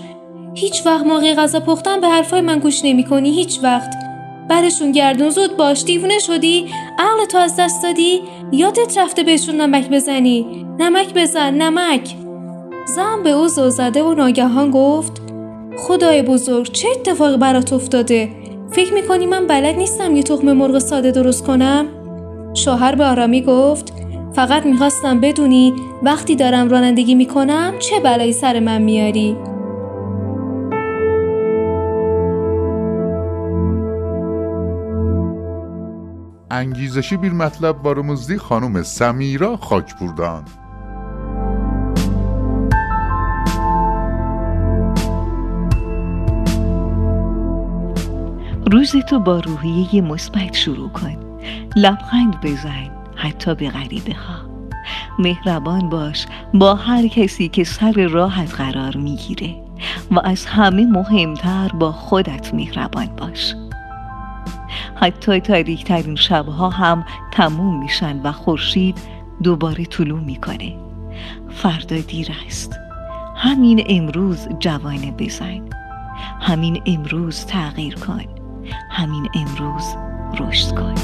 هیچ 0.55 0.87
وقت 0.87 1.07
موقع 1.07 1.35
غذا 1.35 1.61
پختن 1.61 2.01
به 2.01 2.09
حرفای 2.09 2.40
من 2.40 2.59
گوش 2.59 2.85
نمی 2.85 3.05
کنی 3.05 3.31
هیچ 3.31 3.59
وقت. 3.62 3.90
برشون 4.49 4.92
گردون 4.92 5.31
زود 5.31 5.57
باش 5.57 5.85
دیوونه 5.85 6.19
شدی؟ 6.19 6.66
عقل 6.99 7.25
تو 7.25 7.38
از 7.38 7.57
دست 7.59 7.83
دادی؟ 7.83 8.23
یادت 8.53 8.99
رفته 8.99 9.23
بهشون 9.23 9.61
نمک 9.61 9.90
بزنی؟ 9.90 10.66
نمک 10.79 11.14
بزن 11.14 11.55
نمک. 11.55 12.14
زن 12.97 13.23
به 13.23 13.31
او 13.31 13.49
زده 13.49 14.03
و 14.03 14.14
ناگهان 14.14 14.71
گفت 14.71 15.26
خدای 15.79 16.23
بزرگ 16.23 16.73
چه 16.73 16.89
اتفاقی 16.89 17.37
برات 17.37 17.73
افتاده 17.73 18.29
فکر 18.71 18.95
می‌کنی 18.95 19.27
من 19.27 19.47
بلد 19.47 19.77
نیستم 19.77 20.17
یه 20.17 20.23
تخم 20.23 20.53
مرغ 20.53 20.79
ساده 20.79 21.11
درست 21.11 21.45
کنم 21.45 21.87
شوهر 22.55 22.95
به 22.95 23.05
آرامی 23.05 23.43
گفت 23.43 23.93
فقط 24.33 24.67
می‌خواستم 24.67 25.21
بدونی 25.21 25.75
وقتی 26.03 26.37
دارم 26.37 26.69
رانندگی 26.69 27.15
می‌کنم 27.15 27.75
چه 27.79 28.01
بلایی 28.01 28.33
سر 28.33 28.61
من 28.61 28.83
میاری 28.83 29.37
انگیزشی 36.51 37.17
bir 37.17 37.33
mətləb 37.33 37.85
varımızdı 37.85 38.37
xanım 38.49 38.75
Səmira 38.99 39.51
Xakburdan. 39.69 40.66
روز 48.73 48.97
تو 48.97 49.19
با 49.19 49.41
روحیه 49.41 50.01
مثبت 50.01 50.55
شروع 50.55 50.89
کن. 50.89 51.17
لبخند 51.77 52.41
بزن 52.41 52.91
حتی 53.17 53.55
به 53.55 53.71
غریبه 53.71 54.15
ها. 54.15 54.51
مهربان 55.19 55.89
باش 55.89 56.27
با 56.55 56.75
هر 56.75 57.07
کسی 57.09 57.49
که 57.49 57.65
سر 57.65 57.93
راحت 57.93 58.55
قرار 58.55 58.97
می‌گیره. 58.97 59.55
و 60.11 60.21
از 60.25 60.47
همه 60.47 60.87
مهمتر 60.87 61.69
با 61.69 61.93
خودت 61.93 62.55
مهربان 62.55 63.07
باش. 63.07 63.55
حتی 64.95 65.41
تاریکترین 65.41 66.17
شبها 66.17 66.71
هم 66.71 67.05
تموم 67.33 67.79
میشن 67.79 68.21
و 68.23 68.33
خورشید 68.33 68.99
دوباره 69.43 69.85
طلوع 69.85 70.21
می‌کنه. 70.21 70.77
فردا 71.51 71.97
دیر 71.97 72.29
است. 72.47 72.79
همین 73.37 73.85
امروز 73.89 74.49
جوانه 74.59 75.11
بزن. 75.19 75.61
همین 76.41 76.83
امروز 76.87 77.47
تغییر 77.47 77.95
کن. 77.95 78.36
همین 78.97 79.29
امروز 79.35 79.85
رشد 80.41 80.75
کن 80.75 80.95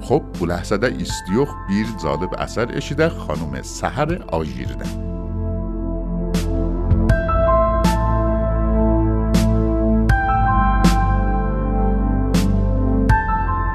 خب 0.00 0.22
بو 0.38 0.46
لحظه 0.46 0.78
ایستیوخ 0.82 1.54
بیر 1.68 1.86
زاده 1.98 2.26
به 2.26 2.40
اثر 2.40 2.76
اشیده 2.76 3.08
خانم 3.08 3.62
سهر 3.62 4.22
آجیرده 4.22 4.84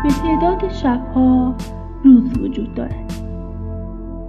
به 0.04 0.10
تعداد 0.10 0.72
شبها 0.74 1.56
روز 2.04 2.38
وجود 2.38 2.76
دارد. 2.76 3.09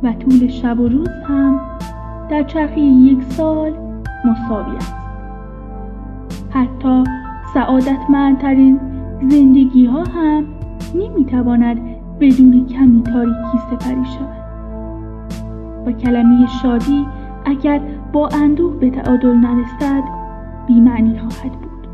و 0.03 0.13
طول 0.13 0.49
شب 0.49 0.81
و 0.81 0.89
روز 0.89 1.09
هم 1.29 1.61
در 2.31 2.43
چرخه 2.43 2.81
یک 2.81 3.23
سال 3.23 3.73
مساوی 4.25 4.77
است. 4.77 4.95
حتی 6.51 7.05
سعادتمندترین 7.55 8.81
زندگی 9.31 9.87
ها 9.87 10.05
هم 10.05 10.45
نمی‌تواند 10.95 11.81
بدون 12.21 12.67
کمی 12.67 13.03
تاریکی 13.03 13.59
سپری 13.71 14.05
شود. 14.05 14.41
و 15.87 15.93
کلمه 15.93 16.47
شادی 16.47 17.07
اگر 17.45 17.81
با 18.13 18.29
اندوه 18.29 18.77
به 18.77 18.91
تعادل 18.91 19.35
نرسد 19.35 20.03
بیمعنی 20.67 21.19
خواهد 21.19 21.53
بود. 21.53 21.89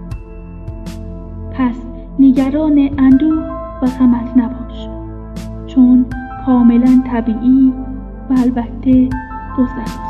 پس 1.53 1.77
نگران 2.19 2.88
اندوه 2.99 3.45
و 3.83 3.87
غمت 3.87 4.37
نباش 4.37 4.88
چون 5.66 6.07
کاملا 6.47 7.03
طبیعی 7.12 7.73
و 8.30 8.34
البته 8.38 9.08
دوستان 9.56 10.06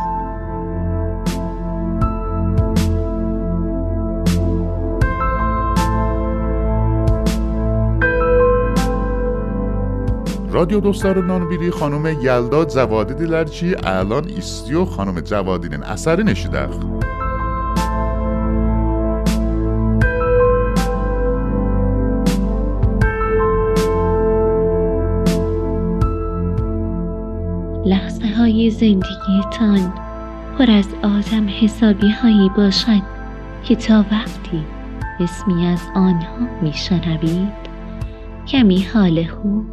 رادیو 10.52 10.80
دوستار 10.80 11.24
نانویری 11.24 11.70
خانم 11.70 12.06
یلداد 12.06 12.68
جوادی 12.68 13.14
دیلرچی 13.14 13.74
الان 13.84 14.24
ایستیو 14.28 14.84
خانم 14.84 15.20
جوادین 15.20 15.82
اثری 15.82 16.24
نشیده 16.24 16.68
لحظه 27.86 28.28
های 28.28 28.70
زندگیتان 28.70 29.92
پر 30.58 30.70
از 30.70 30.88
آدم 31.02 31.48
حسابی 31.60 32.10
هایی 32.10 32.50
باشد 32.56 33.02
که 33.64 33.76
تا 33.76 34.04
وقتی 34.12 34.64
اسمی 35.20 35.66
از 35.66 35.80
آنها 35.94 36.62
میشنوید 36.62 37.52
کمی 38.46 38.82
حال 38.82 39.26
خوب 39.26 39.64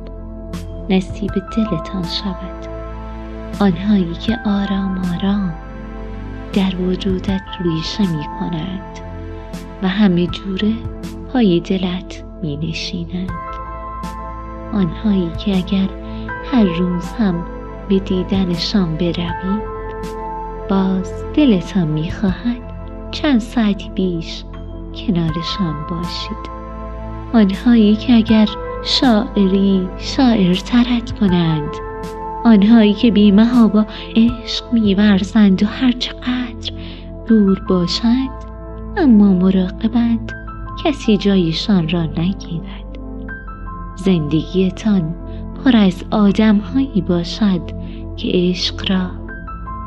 نصیب 0.90 1.32
دلتان 1.32 2.04
شود. 2.04 2.68
آنهایی 3.60 4.14
که 4.14 4.40
آرام 4.46 5.02
آرام 5.16 5.54
در 6.54 6.76
وجودت 6.76 7.42
ریشه 7.62 8.16
می 8.16 8.26
کنند 8.40 9.00
و 9.84 9.88
همه 9.88 10.28
جوره 10.28 10.74
پای 11.34 11.60
دلت 11.60 12.24
می 12.42 12.58
نشینند 12.58 13.30
آنهایی 14.74 15.32
که 15.46 15.58
اگر 15.58 15.90
هر 16.52 16.64
روز 16.64 17.06
هم 17.06 17.53
به 17.90 18.00
دیدنشان 18.00 18.96
بروید 18.98 19.64
باز 20.70 21.14
دلتان 21.34 21.88
می‌خواهد 21.88 22.62
چند 23.12 23.40
ساعت 23.40 23.90
بیش 23.96 24.44
کنارشان 24.96 25.88
باشید. 25.90 26.54
آنهایی 27.34 27.96
که 27.96 28.14
اگر 28.14 28.50
شاعری 28.84 29.88
شاعرترت 29.98 31.20
کنند 31.20 31.70
آنهایی 32.46 32.94
که 32.94 33.12
بیمه 33.12 33.68
با 33.68 33.86
عشق 34.16 34.74
میورزند 34.74 35.64
و 35.64 35.66
هرچقدر 35.66 36.74
دور 37.28 37.60
باشند 37.70 38.30
اما 38.98 39.34
مراقبند 39.34 40.32
کسی 40.84 41.18
جایشان 41.18 41.90
را 41.90 42.04
نگیرد. 42.04 42.98
زندگیتان 43.96 45.16
پر 45.64 45.78
از 45.78 46.04
آدم 46.12 46.58
هایی 46.58 47.02
باشد 47.02 47.62
که 48.18 48.32
عشق 48.34 48.92
را 48.92 49.12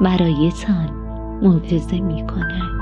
برایتان 0.00 0.90
موعظه 1.42 2.00
می 2.00 2.26
کنند 2.26 2.75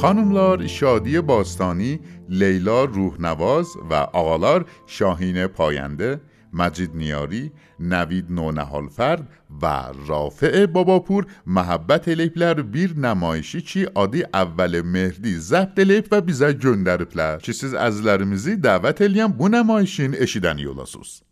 خانم 0.00 0.66
شادی 0.66 1.20
باستانی، 1.20 2.00
لیلا 2.28 2.84
روحنواز 2.84 3.66
و 3.90 3.94
آقالار 3.94 4.64
شاهین 4.86 5.46
پاینده، 5.46 6.20
مجید 6.52 6.90
نیاری، 6.94 7.52
نوید 7.80 8.26
نونهالفرد 8.30 9.28
و 9.62 9.84
رافع 10.06 10.66
باباپور 10.66 11.26
محبت 11.46 12.08
لیپلر 12.08 12.62
بیر 12.62 12.98
نمایشی 12.98 13.60
چی 13.60 13.86
آدی 13.94 14.24
اول 14.34 14.80
مهدی 14.80 15.34
زبد 15.34 15.80
لیپ 15.80 16.08
و 16.10 16.20
بیزای 16.20 16.54
جندر 16.54 17.04
پلر 17.04 17.38
چیسیز 17.38 17.74
از 17.74 18.02
لرمزی 18.02 18.56
دعوت 18.56 19.02
الیم 19.02 19.28
بو 19.28 19.48
نمایشین 19.48 20.14
اشیدن 20.18 20.58
یولاسوست. 20.58 21.25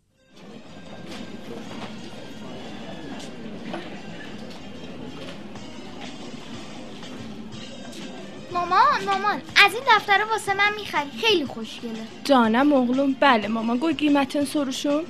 مامان 8.64 9.04
مامان 9.06 9.38
از 9.66 9.74
این 9.74 9.82
دفتر 9.96 10.24
واسه 10.30 10.54
من 10.54 10.72
میخری 10.76 11.10
خیلی 11.20 11.46
خوشگله 11.46 12.02
Canım 12.24 12.72
oğlum, 12.72 13.10
bəli 13.22 13.48
mama, 13.48 13.74
qoy 13.82 13.92
qiymətini 14.02 14.46
soruşum. 14.46 15.04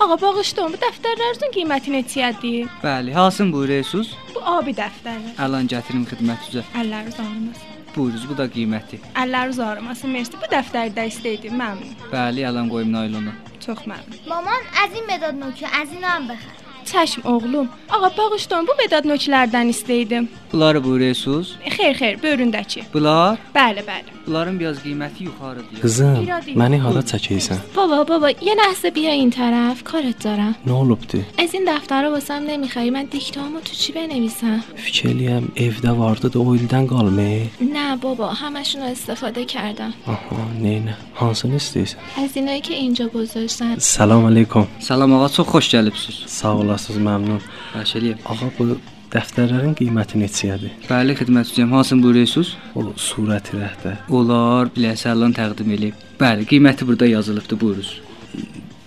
Ağa 0.00 0.16
bağışlayın, 0.22 0.72
bu 0.74 0.78
dəftərlərinizin 0.86 1.50
qiyməti 1.56 1.88
neçədir? 1.96 2.68
Bəli, 2.84 3.10
hansını 3.12 3.52
buyuruyorsunuz? 3.52 4.08
Bu 4.34 4.40
abi 4.56 4.72
dəftəri. 4.82 5.30
Əlan 5.44 5.66
gətirim 5.72 6.04
xidmətinizə. 6.10 6.62
Əlləriniz 6.80 7.18
ağrımasın. 7.24 7.66
Buyurunuz, 7.96 8.24
bu 8.30 8.34
da 8.40 8.46
qiyməti. 8.56 8.96
Əlləriniz 9.22 9.60
ağrımasın. 9.68 10.10
Mersi. 10.16 10.32
Bu 10.42 10.48
dəftəri 10.56 10.92
də 10.98 11.04
istəydim, 11.12 11.54
məmnun. 11.62 11.92
Bəli, 12.14 12.40
əlan 12.50 12.66
qoyum 12.72 12.92
naylonu. 12.96 13.32
Çox 13.66 13.78
məmnun. 13.90 14.16
مامان 14.32 14.62
از 14.84 14.90
این 14.94 15.04
مداد 15.10 15.34
نوکی 15.34 15.66
از 15.80 15.88
این 15.92 16.04
هم 16.04 16.28
بخر 16.28 16.52
Çəşm 16.85 17.27
oğlum. 17.27 17.69
Ağa 17.89 18.11
bağışlayın, 18.17 18.67
bu 18.67 18.75
medad 18.81 19.05
nöklərdən 19.05 19.69
istəydim. 19.73 20.27
Bunları 20.53 20.83
buyuruyorsunuz? 20.83 21.55
Xeyr, 21.65 21.95
xeyr, 21.95 22.21
buyurundakı. 22.23 22.79
Bunlar? 22.93 23.37
Bəli, 23.55 23.81
bəli. 23.89 24.14
Bunların 24.27 24.59
biraz 24.59 24.77
qiyməti 24.85 25.23
yuxarıdır. 25.23 25.81
Qızım, 25.81 26.15
İradi. 26.23 26.51
məni 26.61 26.77
hara 26.85 26.99
çəkəysən? 27.11 27.57
بابا 27.79 27.97
بابا 28.11 28.29
یه 28.49 28.53
لحظه 28.61 28.87
بیا 28.97 29.11
این 29.21 29.29
طرف 29.39 29.77
کارت 29.83 30.17
دارم 30.27 30.55
Nə 30.67 30.71
olubdu? 30.71 31.17
از 31.43 31.53
این 31.53 31.63
دفتر 31.67 32.03
رو 32.03 32.09
واسم 32.15 32.33
نمی‌خوای 32.51 32.89
من 32.89 33.05
دیکتامو 33.05 33.59
تو 33.67 33.73
چی 33.81 33.91
بنویسم 33.93 34.59
Fikir 34.85 35.05
eləyəm, 35.13 35.43
evdə 35.65 35.91
vardı 35.99 36.33
da 36.33 36.39
o 36.39 36.55
ildən 36.55 36.85
qalmır. 36.93 37.41
نه 37.77 37.97
بابا 38.01 38.27
همشون 38.43 38.81
رو 38.81 38.87
استفاده 38.87 39.45
کردم 39.45 39.93
Aha, 40.07 40.35
neynə? 40.63 40.93
Hansını 41.21 41.55
istəyirsən? 41.55 41.97
از 42.23 42.31
اینایی 42.37 42.61
که 42.61 42.73
اینجا 42.73 43.07
گذاشتن 43.07 43.75
Salam 43.79 44.25
aleykum. 44.25 44.67
Salam 44.79 45.13
ağa, 45.13 45.29
çox 45.29 45.47
xoş 45.47 45.65
gəlibsiz. 45.75 46.15
Sağ 46.27 46.55
olasınız, 46.57 46.99
məmnun. 47.07 47.41
Eləyirəm. 47.83 48.17
Ağa 48.25 48.49
bu 48.59 48.77
dəftərlərin 49.14 49.74
qiyməti 49.78 50.20
neçədir? 50.22 50.70
Bəli, 50.90 51.16
xidmət 51.18 51.50
üzrəyəm. 51.50 51.72
Hansını 51.76 52.02
buyuruyorsunuz? 52.04 52.50
O 52.78 52.84
surəti 53.08 53.56
rəhdər. 53.58 53.96
Onlar 54.18 54.70
biləsəllan 54.76 55.34
təqdim 55.40 55.72
eləyib. 55.76 55.96
Bəli, 56.20 56.46
qiyməti 56.50 56.86
burada 56.88 57.06
yazılıbdı, 57.16 57.60
buyurunuz. 57.60 57.90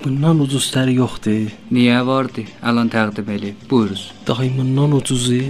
Bundan 0.03 0.39
ucuzları 0.43 0.93
yoxdur. 0.93 1.51
Niyə 1.75 1.99
vardı? 2.07 2.43
Əlan 2.69 2.89
təqdim 2.95 3.27
eləyib. 3.35 3.67
Buyurunuz. 3.71 4.05
Daimından 4.27 4.91
ucuzu. 4.99 5.41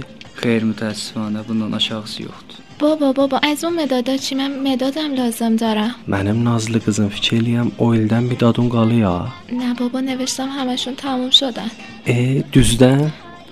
Xeyr, 0.42 0.62
mütəəssifanə, 0.72 1.42
bundan 1.48 1.72
aşağısı 1.80 2.22
yoxdur. 2.28 2.58
بابا 2.80 3.12
بابا 3.12 3.38
از 3.50 3.64
اون 3.64 3.74
مدادا 3.82 4.16
چی 4.16 4.34
من 4.34 4.50
مدادم 4.66 5.10
لازم 5.14 5.56
دارم 5.62 5.94
Mənim 6.08 6.38
nazlı 6.44 6.80
qızım 6.84 7.08
fikir 7.08 7.32
eləyəm, 7.40 7.68
o 7.78 7.94
ildən 7.94 8.24
bir 8.30 8.38
dadun 8.40 8.68
qalıyor. 8.68 9.28
نه 9.52 9.74
بابا 9.80 10.00
نوشتم 10.00 10.48
همشون 10.58 10.94
تموم 10.96 11.30
شدن 11.30 11.68
E, 12.06 12.42
düzdən? 12.54 13.00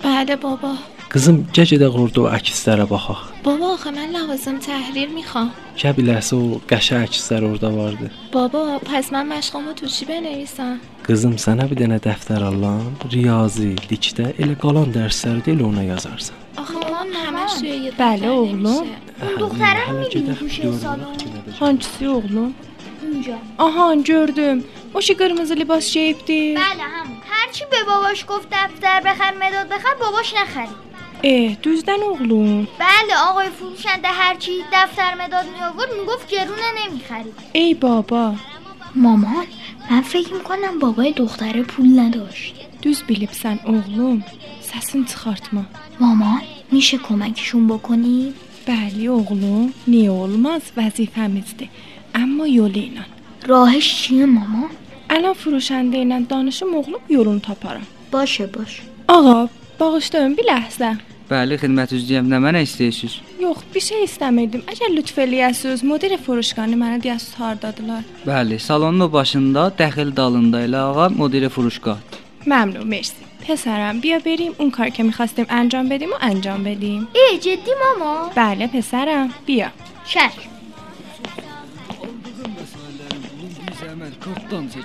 بله 0.04 0.36
بابا 0.36 0.72
Qızım, 1.13 1.37
gəl 1.55 1.67
o 2.21 2.27
əkslərə 2.37 2.85
baxaq. 2.93 3.21
بابا 3.47 3.65
آخه 3.75 3.91
من 3.91 4.07
لوازم 4.15 4.57
تحریر 4.59 5.09
می‌خوام 5.17 5.49
Gəl 5.81 5.93
biləsə 5.99 6.33
o 6.35 6.59
qəşəng 6.71 7.03
əkslər 7.07 7.41
orada 7.49 7.69
vardı. 7.79 8.07
بابا 8.33 8.61
پس 8.89 9.05
من 9.13 9.25
مشقامو 9.33 9.71
تو 9.73 9.85
چی 9.95 10.03
بنویسم 10.09 10.75
Qızım, 11.07 11.35
sənə 11.45 11.63
bir 11.69 11.77
dənə 11.81 11.99
dəftər 12.07 12.41
alam, 12.51 12.83
riyazi, 13.13 13.71
dikdə 13.91 14.25
elə 14.41 14.55
qalan 14.63 14.87
dərsləri 14.97 15.41
də 15.45 15.49
elə 15.55 15.63
ona 15.71 15.83
yazarsan. 15.93 16.35
آخه 16.57 16.73
مامان 16.73 17.07
همش 17.25 17.53
توی 17.59 17.69
یه 17.69 17.91
بله 17.91 18.15
دفتر 18.17 18.27
oğlum. 18.29 18.65
نمیشه. 18.65 18.95
اون 19.23 19.35
دختره 19.39 19.81
رو 19.87 19.91
Hələ 19.91 19.99
می‌بینی 19.99 20.25
gedək 20.25 20.39
گوشه 20.39 20.63
görünək 20.63 20.81
سالن 20.83 21.17
ki, 21.17 21.25
nə 21.33 21.39
də- 21.51 21.59
Hangisi 21.59 22.05
oğlum? 22.17 22.51
اونجا 23.03 23.37
Aha, 23.65 23.95
gördüm. 24.11 24.57
O 24.93 24.99
که 24.99 25.13
قرمز 25.13 25.51
لباس 25.51 25.85
geyibdi. 25.95 26.41
بله 26.63 26.83
همون 26.95 27.17
هرچی 27.31 27.63
به 27.71 27.77
باباش 27.89 28.19
گفت 28.31 28.47
دفتر 28.55 28.97
بخر 29.07 29.31
مداد 29.43 29.67
بخر 29.73 29.93
باباش 30.03 30.29
نخرید 30.41 30.86
اه 31.23 31.55
دوزدن 31.55 32.03
اغلوم 32.13 32.67
بله 32.79 33.17
آقای 33.29 33.49
فروشنده 33.49 34.07
هرچی 34.07 34.51
دفتر 34.73 35.13
مداد 35.15 35.45
می 35.45 35.63
آورد 35.63 35.89
می 35.99 36.05
گفت 36.07 36.29
گرونه 36.29 36.61
نمی 36.85 36.99
خرید 36.99 37.33
ای 37.53 37.73
بابا. 37.73 38.35
مامان 38.95 39.45
من 39.91 40.01
فکر 40.01 40.33
می 40.33 40.39
کنم 40.39 40.79
بابای 40.79 41.11
دختر 41.11 41.61
پول 41.61 41.99
نداشت. 41.99 42.55
دوز 42.81 43.03
بیلیب 43.03 43.31
سن 43.31 43.59
اغلوم 43.65 44.23
سسن 44.61 45.03
تخارت 45.03 45.53
ما. 45.53 45.65
مامان 45.99 46.41
میشه 46.71 46.97
کمکشون 46.97 47.67
بکنی؟ 47.67 48.33
بله 48.65 49.11
اغلوم 49.11 49.73
نی 49.87 50.07
اولماز 50.07 50.61
وزیفه 50.77 51.21
مزده 51.21 51.69
اما 52.15 52.47
یولی 52.47 52.91
راهش 53.47 53.95
چیه 54.03 54.25
مامان؟ 54.25 54.69
الان 55.09 55.33
فروشنده 55.33 55.97
اینان 55.97 56.23
دانش 56.23 56.63
مغلوب 56.63 57.01
یولون 57.09 57.39
تا 57.39 57.53
پارم 57.53 57.87
باشه 58.11 58.47
باشه 58.47 58.81
آقا 59.07 59.49
bağışlayın 59.79 60.37
bir 60.37 60.49
ləhzə. 60.51 60.91
Bəli, 61.27 61.57
xidmət 61.59 61.91
üzrəyəm. 61.97 62.29
Nə 62.31 62.37
mənə 62.39 62.61
istəyirsiniz? 62.63 63.17
Yox, 63.41 63.65
bir 63.73 63.83
şey 63.83 64.05
istəmirdim. 64.05 64.61
Əgər 64.71 64.93
lütf 64.95 65.17
eləyəsiniz, 65.23 65.83
müdir 65.83 66.15
furuşkanı 66.23 66.79
mənə 66.79 67.01
deyəsiz 67.03 67.33
hardadılar. 67.41 68.05
Bəli, 68.27 68.59
salonun 68.59 69.07
o 69.07 69.11
başında, 69.11 69.67
dəxil 69.81 70.15
dalında 70.15 70.63
ilə 70.67 70.85
ağa 70.91 71.09
müdiri 71.19 71.49
furuşka. 71.49 71.97
ممنون 72.47 72.87
مرسی 72.87 73.23
پسرم 73.47 73.99
بیا 73.99 74.19
بریم 74.19 74.53
اون 74.57 74.71
کار 74.71 74.89
که 74.89 75.03
می‌خواستیم 75.03 75.45
انجام 75.49 75.89
بدیم 75.89 76.09
و 76.09 76.13
انجام 76.21 76.63
بدیم 76.63 77.07
ای 77.13 77.37
جدی 77.37 77.71
ماما؟ 77.81 78.31
بله 78.35 78.67
پسرم 78.67 79.33
بیا 79.45 79.71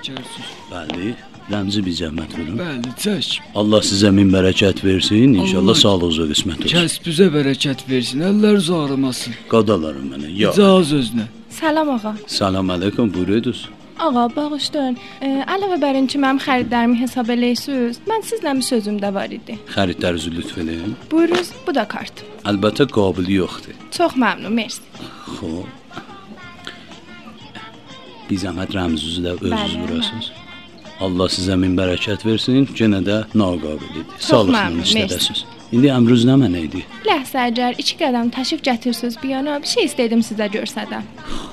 çəkərsiniz. 0.03 0.49
Bəli, 0.71 1.15
Rəmzi 1.51 1.81
bir 1.83 1.95
zəhmət 1.97 2.33
verin. 2.37 2.55
Bəli, 2.55 2.91
çək. 3.03 3.29
Allah 3.59 3.83
sizə 3.83 4.13
min 4.15 4.29
bərəkət 4.31 4.83
versin. 4.85 5.35
İnşallah 5.43 5.75
sağlığınıza 5.75 6.27
qismət 6.31 6.61
olsun. 6.63 6.75
Kəsbizə 6.77 7.27
bərəkət 7.33 7.83
versin. 7.89 8.23
Əllər 8.29 8.59
zarımasın. 8.63 9.35
Qadalarım 9.51 10.11
mənə. 10.13 10.31
Ya. 10.31 10.53
İcaz 10.55 10.93
özünə. 10.99 11.27
Salam 11.51 11.89
ağa. 11.97 12.13
Salam 12.27 12.71
əleykum. 12.75 13.11
Buyurudunuz. 13.13 13.65
Ağa, 13.99 14.23
bağışlayın. 14.35 14.95
E, 15.21 15.27
əlavə 15.53 15.77
bərin 15.83 16.07
ki, 16.09 16.17
mənim 16.23 16.39
xəridlərimi 16.41 16.95
hesab 17.03 17.29
eləyirsiniz. 17.35 17.99
Mən 18.09 18.23
sizlə 18.25 18.55
bir 18.57 18.65
sözüm 18.65 18.97
də 19.03 19.11
var 19.13 19.35
idi. 19.35 19.59
Xəridlərinizi 19.75 20.31
lütf 20.33 20.57
eləyin. 20.63 20.95
Buyurunuz, 21.11 21.51
bu 21.67 21.75
da 21.75 21.83
kart. 21.87 22.23
Əlbəttə 22.49 22.87
qabili 22.95 23.37
yoxdur. 23.41 23.75
Çox 23.91 24.15
məmnun, 24.15 24.55
mersi. 24.55 24.81
Xoş. 25.35 25.67
Bir 28.29 28.39
zəhmət 28.39 28.71
rəmzinizi 28.73 29.27
də 29.27 29.35
özünüz 29.35 29.77
vurasınız. 29.83 30.31
Allah 31.03 31.27
sizə 31.31 31.57
min 31.59 31.75
bərəkət 31.77 32.23
versin. 32.25 32.67
Yenə 32.79 33.01
də 33.03 33.23
naqabilidir. 33.35 34.07
Sağlıqla 34.23 34.63
məmnun, 34.69 34.87
işlədəsiniz. 34.87 35.43
İndi 35.73 35.89
əmrünüz 35.89 36.25
nə 36.29 36.63
idi? 36.67 36.83
ləhzə 37.07 37.47
əgər 37.49 37.79
iki 37.81 37.97
qədəm 37.99 38.29
təşrif 38.33 38.61
gətirsiniz 38.65 39.17
bir 39.21 39.35
yana 39.35 39.59
bir 39.61 39.69
şey 39.73 39.87
istəydim 39.89 40.21
sizə 40.25 40.47
göstərsəm 40.53 41.05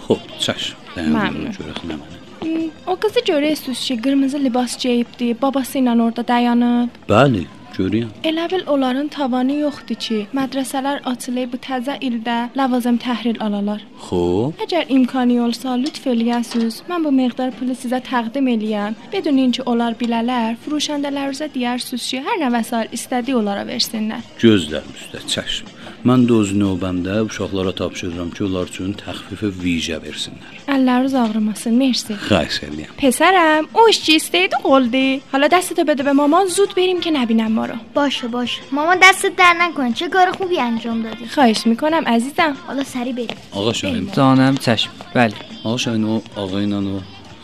Xoş, 0.07 0.25
çəş. 0.45 0.67
Məmnun. 0.97 1.55
Görək 1.57 1.81
nə 1.89 1.97
mənə. 1.97 2.19
Hmm, 2.41 2.69
o 2.87 2.97
qızı 2.97 3.21
görürsüz 3.27 3.81
ki 3.87 3.97
qırmızı 4.03 4.39
libas 4.45 4.77
geyibdi 4.83 5.35
babası 5.43 5.79
ilə 5.79 5.97
orada 6.03 6.27
dayanıb 6.29 7.01
Bəli, 7.09 7.47
görürəm. 7.81 8.13
Elə 8.31 8.47
bil 8.53 8.65
onların 8.75 9.09
tavanı 9.17 9.57
yoxdur 9.65 9.99
ki, 10.07 10.19
mədrəsələr 10.37 11.03
açılıb 11.13 11.55
bu 11.55 11.61
təzə 11.67 11.97
ildə 12.09 12.39
ləvazım 12.59 13.01
təhril 13.05 13.41
alalar. 13.47 13.83
Xoş. 14.07 14.55
Əgər 14.67 14.93
imkanı 14.97 15.41
olsa, 15.45 15.77
lütf 15.85 16.07
eləyəsiniz. 16.13 16.83
Mən 16.91 17.07
bu 17.07 17.15
miqdar 17.21 17.55
pulu 17.59 17.77
sizə 17.83 18.03
təqdim 18.11 18.51
eləyəm. 18.55 18.99
Bedünin 19.13 19.57
ki, 19.57 19.65
onlar 19.71 19.97
bilələr, 20.01 20.57
furuşəndələrinizə 20.65 21.51
deyərsiniz 21.57 22.09
ki, 22.13 22.23
hər 22.29 22.41
nə 22.45 22.55
vəsail 22.57 22.97
istədiyi 22.97 23.39
onlara 23.41 23.67
versinlər. 23.69 24.25
Gözlərim 24.45 24.97
üstə 24.99 25.25
çəşm. 25.35 25.80
Mən 26.09 26.23
də 26.29 26.37
öz 26.43 26.51
növbəmdə 26.57 27.15
uşaqlara 27.29 27.73
tapşırıram 27.81 28.31
ki, 28.37 28.45
onlar 28.45 28.71
üçün 28.73 28.95
təxfifi 29.03 29.51
vicə 29.63 29.99
versinlər. 30.01 30.55
Əlləriniz 30.75 31.15
ağrımasın. 31.23 31.75
Mersi. 31.83 32.15
Xahiş 32.29 32.57
edirəm. 32.67 32.93
پسرم 33.03 33.65
o 33.81 33.83
işçi 33.93 34.13
istəydi 34.21 34.57
oldu. 34.65 35.21
Hala 35.33 35.47
dəstə 35.55 35.83
بده 35.91 36.03
به 36.09 36.13
مامان 36.13 36.47
زود 36.57 36.71
بریم 36.79 37.01
که 37.01 37.11
نبینم 37.11 37.53
ما 37.53 37.65
رو. 37.67 37.75
باشه 37.95 38.29
باشه 38.29 38.61
مامان 38.73 38.99
دستت 39.03 39.37
در 39.37 39.55
نکن 39.61 39.93
چه 39.93 40.09
کار 40.09 40.31
خوبی 40.39 40.61
انجام 40.61 41.03
دادی 41.03 41.27
خواهش 41.35 41.67
می‌کنم 41.67 42.03
عزیزم. 42.07 42.57
حالا 42.67 42.85
سری 42.85 43.13
بریم 43.13 43.39
Ağa 43.59 43.73
Şahin. 43.75 44.11
Canım 44.17 44.55
çəkm. 44.55 44.89
Bəli. 45.15 45.35
Ağa 45.65 45.79
Şahin 45.79 46.03
o 46.03 46.23
ağa 46.37 46.61
ilə 46.67 46.79
o 46.95 47.01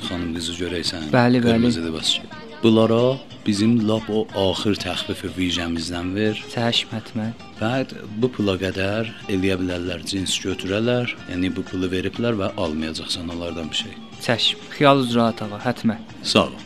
xanım 0.08 0.30
qızı 0.34 0.52
görəysən. 0.62 1.02
Bəli, 1.18 1.36
bəli. 1.36 1.42
Qırmızı 1.42 1.80
libasçı. 1.86 2.22
Bunlara 2.62 3.16
bizim 3.46 3.88
lap 3.88 4.08
o 4.10 4.26
axır 4.50 4.76
təxfifi 4.80 5.28
vicəmizdən 5.36 6.14
ver. 6.16 6.38
Çəkm 6.54 6.94
hətmən. 6.96 7.34
Bəd 7.60 7.92
bu 8.20 8.30
pula 8.32 8.56
qədər 8.60 9.10
eləyə 9.32 9.58
bilərlər 9.60 10.02
cins 10.08 10.34
götürərlər. 10.42 11.12
Yəni 11.30 11.52
bu 11.56 11.64
pulu 11.68 11.90
veriblər 11.92 12.38
və 12.40 12.50
almayacaqsan 12.56 13.28
onlardan 13.34 13.68
bir 13.70 13.82
şey. 13.84 13.92
Çəkm. 14.24 14.64
Xiyalınız 14.78 15.14
rahat 15.16 15.42
ağa, 15.46 15.60
hətmən. 15.66 16.00
Sağ 16.22 16.46
ol. 16.46 16.56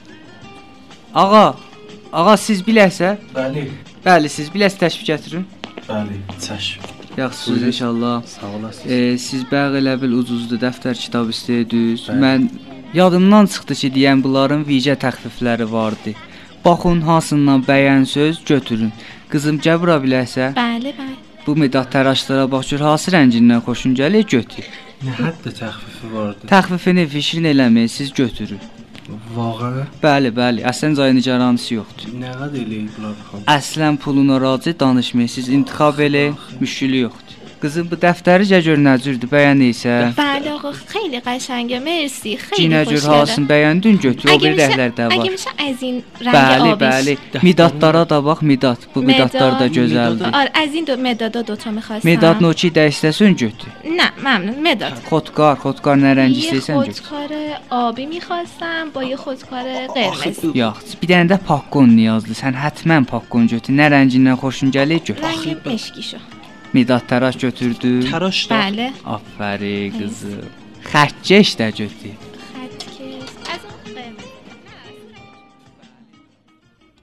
Ağa, 1.14 1.44
ağa 2.12 2.37
siz 2.37 2.62
biləsə? 2.62 3.16
Bəli. 3.35 3.66
Bəli, 4.07 4.33
siz 4.33 4.48
biləs 4.55 4.79
təşrif 4.81 5.11
gətirin. 5.11 5.44
Bəli, 5.88 6.22
çəş. 6.46 6.72
Yaxşısınız 7.16 7.62
inşallah. 7.62 8.22
Sağ 8.26 8.46
olasınız. 8.57 8.92
E, 8.92 9.18
siz 9.18 9.42
bəğ 9.50 9.81
elə 9.83 9.96
bil 10.00 10.14
ucuzdur 10.22 10.61
dəftər 10.62 10.94
kitab 10.94 11.33
istəyirdiniz. 11.35 12.07
Mən 12.22 12.46
Yadımdan 12.94 13.46
çıxdı 13.46 13.74
ki, 13.81 13.88
deyən 13.94 14.22
bunların 14.22 14.64
vicə 14.66 14.96
təxfifləri 15.05 15.66
vardı. 15.72 16.14
Baxın 16.64 17.00
hansından 17.00 17.62
bəyən 17.62 18.05
söz 18.07 18.40
götürün. 18.44 18.90
Qızım 19.31 19.61
Cəbra 19.64 20.00
biləsə? 20.03 20.50
Bəli, 20.57 20.94
bəli. 20.98 21.14
Bu 21.46 21.55
medal 21.57 21.87
təraşlara 21.94 22.50
baxır, 22.50 22.81
hansı 22.81 23.14
rəngindən 23.14 23.62
xoşun 23.66 23.94
gəlir, 24.00 24.26
götür. 24.35 24.66
Nə 25.07 25.14
həddə 25.20 25.55
təxfifi 25.61 26.11
vardı? 26.16 26.50
Təxfifini 26.50 27.07
fişrin 27.14 27.46
eləməyin, 27.53 27.88
siz 27.88 28.12
götürün. 28.12 28.59
Vağı? 29.37 29.87
Bəli, 30.03 30.35
bəli. 30.35 30.66
Əslən 30.70 30.98
cayını 30.98 31.22
garantısı 31.24 31.74
yoxdur. 31.74 32.12
Nə 32.20 32.35
qəd 32.42 32.59
eləyib 32.64 32.90
bunlar 32.96 33.16
xan? 33.31 33.46
Əslən 33.55 33.98
puluna 34.03 34.40
razı 34.40 34.74
danışmayın. 34.81 35.31
Siz 35.37 35.48
intiqab 35.48 36.03
elə, 36.07 36.26
müşkülü 36.61 37.07
yoxdur. 37.07 37.38
Qızım 37.62 37.90
bu 37.90 38.03
dəftəri 38.03 38.50
gör 38.66 38.79
nə 38.88 38.98
cürdür, 39.03 39.31
bəyənirsə. 39.31 39.96
Bəli. 40.18 40.30
بله 40.40 40.53
آقا 40.53 40.72
خیلی 40.72 41.20
قشنگه. 41.20 41.79
مرسی. 41.79 42.37
خیلی 42.37 42.62
جینا 42.62 42.85
جور 42.85 43.00
هاسن 43.00 43.44
بیندون 43.44 43.98
جوت 43.98 44.26
رو 44.26 44.38
بیر 44.38 44.55
دهلر 44.55 44.88
ده 44.88 45.09
بار 45.09 45.20
اگه 45.20 45.31
میشه 45.31 45.50
از 45.59 45.76
این 45.81 46.03
رنگ 46.20 46.35
بله 46.35 46.74
بله. 46.74 47.18
می‌داد 47.42 47.79
دارا 47.79 48.05
دا 48.05 48.20
باق 48.20 48.42
می‌داد 48.42 48.79
بو 48.94 49.03
می‌داد 49.03 49.33
دار 49.33 49.59
دا 49.59 49.68
جزل 49.68 50.16
دی 50.16 50.24
آر 50.24 50.48
از 50.55 50.74
این 50.74 50.85
دو 50.85 50.96
میدادا 50.96 51.42
دوتا 51.42 51.70
می‌خواستم. 51.70 52.09
می‌داد 52.09 52.42
نوچی 52.42 52.70
دستسون 52.70 53.35
جوتی. 53.35 53.66
نه 53.96 54.12
ممنون. 54.18 54.62
می‌داد. 54.62 54.92
خودکار 54.92 55.57
خودکار 55.57 55.96
نرنجی 55.96 56.40
سیسن 56.40 56.74
جوت 56.74 56.87
یه 56.87 56.92
خودکار 56.92 57.38
آبی 57.70 58.07
می‌خواستم 58.07 58.90
با 58.94 59.05
یه 59.05 59.16
خودکار 59.16 59.62
قرمز. 59.94 60.38
یاخت. 60.55 61.00
بیدن 61.00 61.26
ده 61.26 61.37
پاکون 61.37 61.90
نیازلی 61.90 62.35
سن 62.35 62.55
حتما 62.55 63.00
پاکون 63.00 63.46
جوتی 63.46 63.72
نرنجی 63.72 64.18
نخوشون 64.18 64.70
جلی 64.70 65.00
جوت 65.00 65.18
Midat 66.73 67.09
təraş 67.11 67.39
götürdü. 67.41 67.97
Təraş 68.07 68.45
da. 68.51 68.63
Bəli. 68.63 68.91
Afərin 69.05 69.97
qızı. 69.99 70.37
Xərckeş 70.87 71.57
də 71.59 71.71
götürdü. 71.75 72.31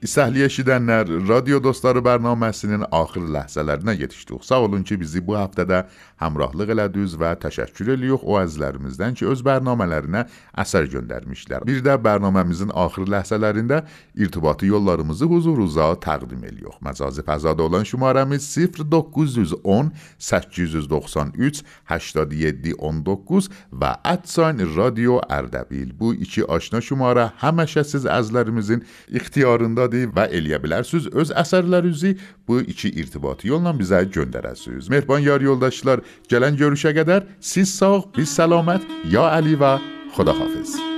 Səhliyə 0.08 0.46
eşidənlər, 0.46 1.08
radio 1.28 1.58
dostları 1.60 1.98
bərnaməsinin 2.06 2.84
axır 2.94 3.24
ləhzələrinə 3.34 3.96
yetişdik. 3.98 4.44
Sağ 4.46 4.60
olun 4.68 4.84
ki, 4.86 4.96
bizi 5.00 5.20
bu 5.26 5.34
həftədə 5.34 5.82
həmrahlıq 6.22 6.72
elədiniz 6.74 7.16
və 7.20 7.34
təşəkkür 7.42 7.94
edirik 7.94 8.24
o 8.24 8.38
əzizlərimizdən 8.40 9.16
ki, 9.18 9.26
öz 9.32 9.42
bərnamələrinə 9.46 10.24
əsər 10.58 10.88
göndərmişlər. 10.92 11.66
Bir 11.68 11.82
də 11.84 11.96
bərnaməmizin 12.02 12.72
axır 12.74 13.08
ləhzələrində 13.14 13.82
irtibatı 14.18 14.66
yollarımızı 14.70 15.28
huzurunuza 15.30 15.92
təqdim 16.04 16.44
edirik. 16.44 16.78
Məcazi 16.84 17.22
fəzada 17.26 17.62
olan 17.62 17.86
şumarəmiz 17.88 18.46
0910 18.78 19.92
893 20.18 21.62
8719 21.88 23.50
və 23.72 23.92
@sign 24.24 24.64
radio 24.76 25.20
Ərdəbil. 25.28 25.92
Bu 25.98 26.14
iki 26.14 26.44
aşna 26.46 26.80
şumara 26.80 27.32
həmişə 27.42 27.84
siz 27.84 28.06
əzizlərimizin 28.06 28.84
ixtiyarındadır 29.08 30.12
və 30.16 30.28
eləyə 30.34 30.58
bilərsiniz 30.62 31.08
öz 31.12 31.32
əsərlərinizi 31.42 32.16
bu 32.48 32.60
iki 32.60 32.90
irtibati 33.00 33.48
yolla 33.48 33.72
bizə 33.76 34.02
göndərəsiniz. 34.08 34.90
Mehriban 34.90 35.22
yar 35.24 35.40
yoldaşlar, 35.40 36.00
gələn 36.30 36.58
görüşə 36.60 36.94
qədər 36.96 37.26
siz 37.40 37.72
sağ, 37.78 38.04
biz 38.16 38.34
səlamət, 38.38 38.84
ya 39.12 39.30
Əli 39.38 39.58
və 39.60 39.76
Xudahafiz. 40.16 40.97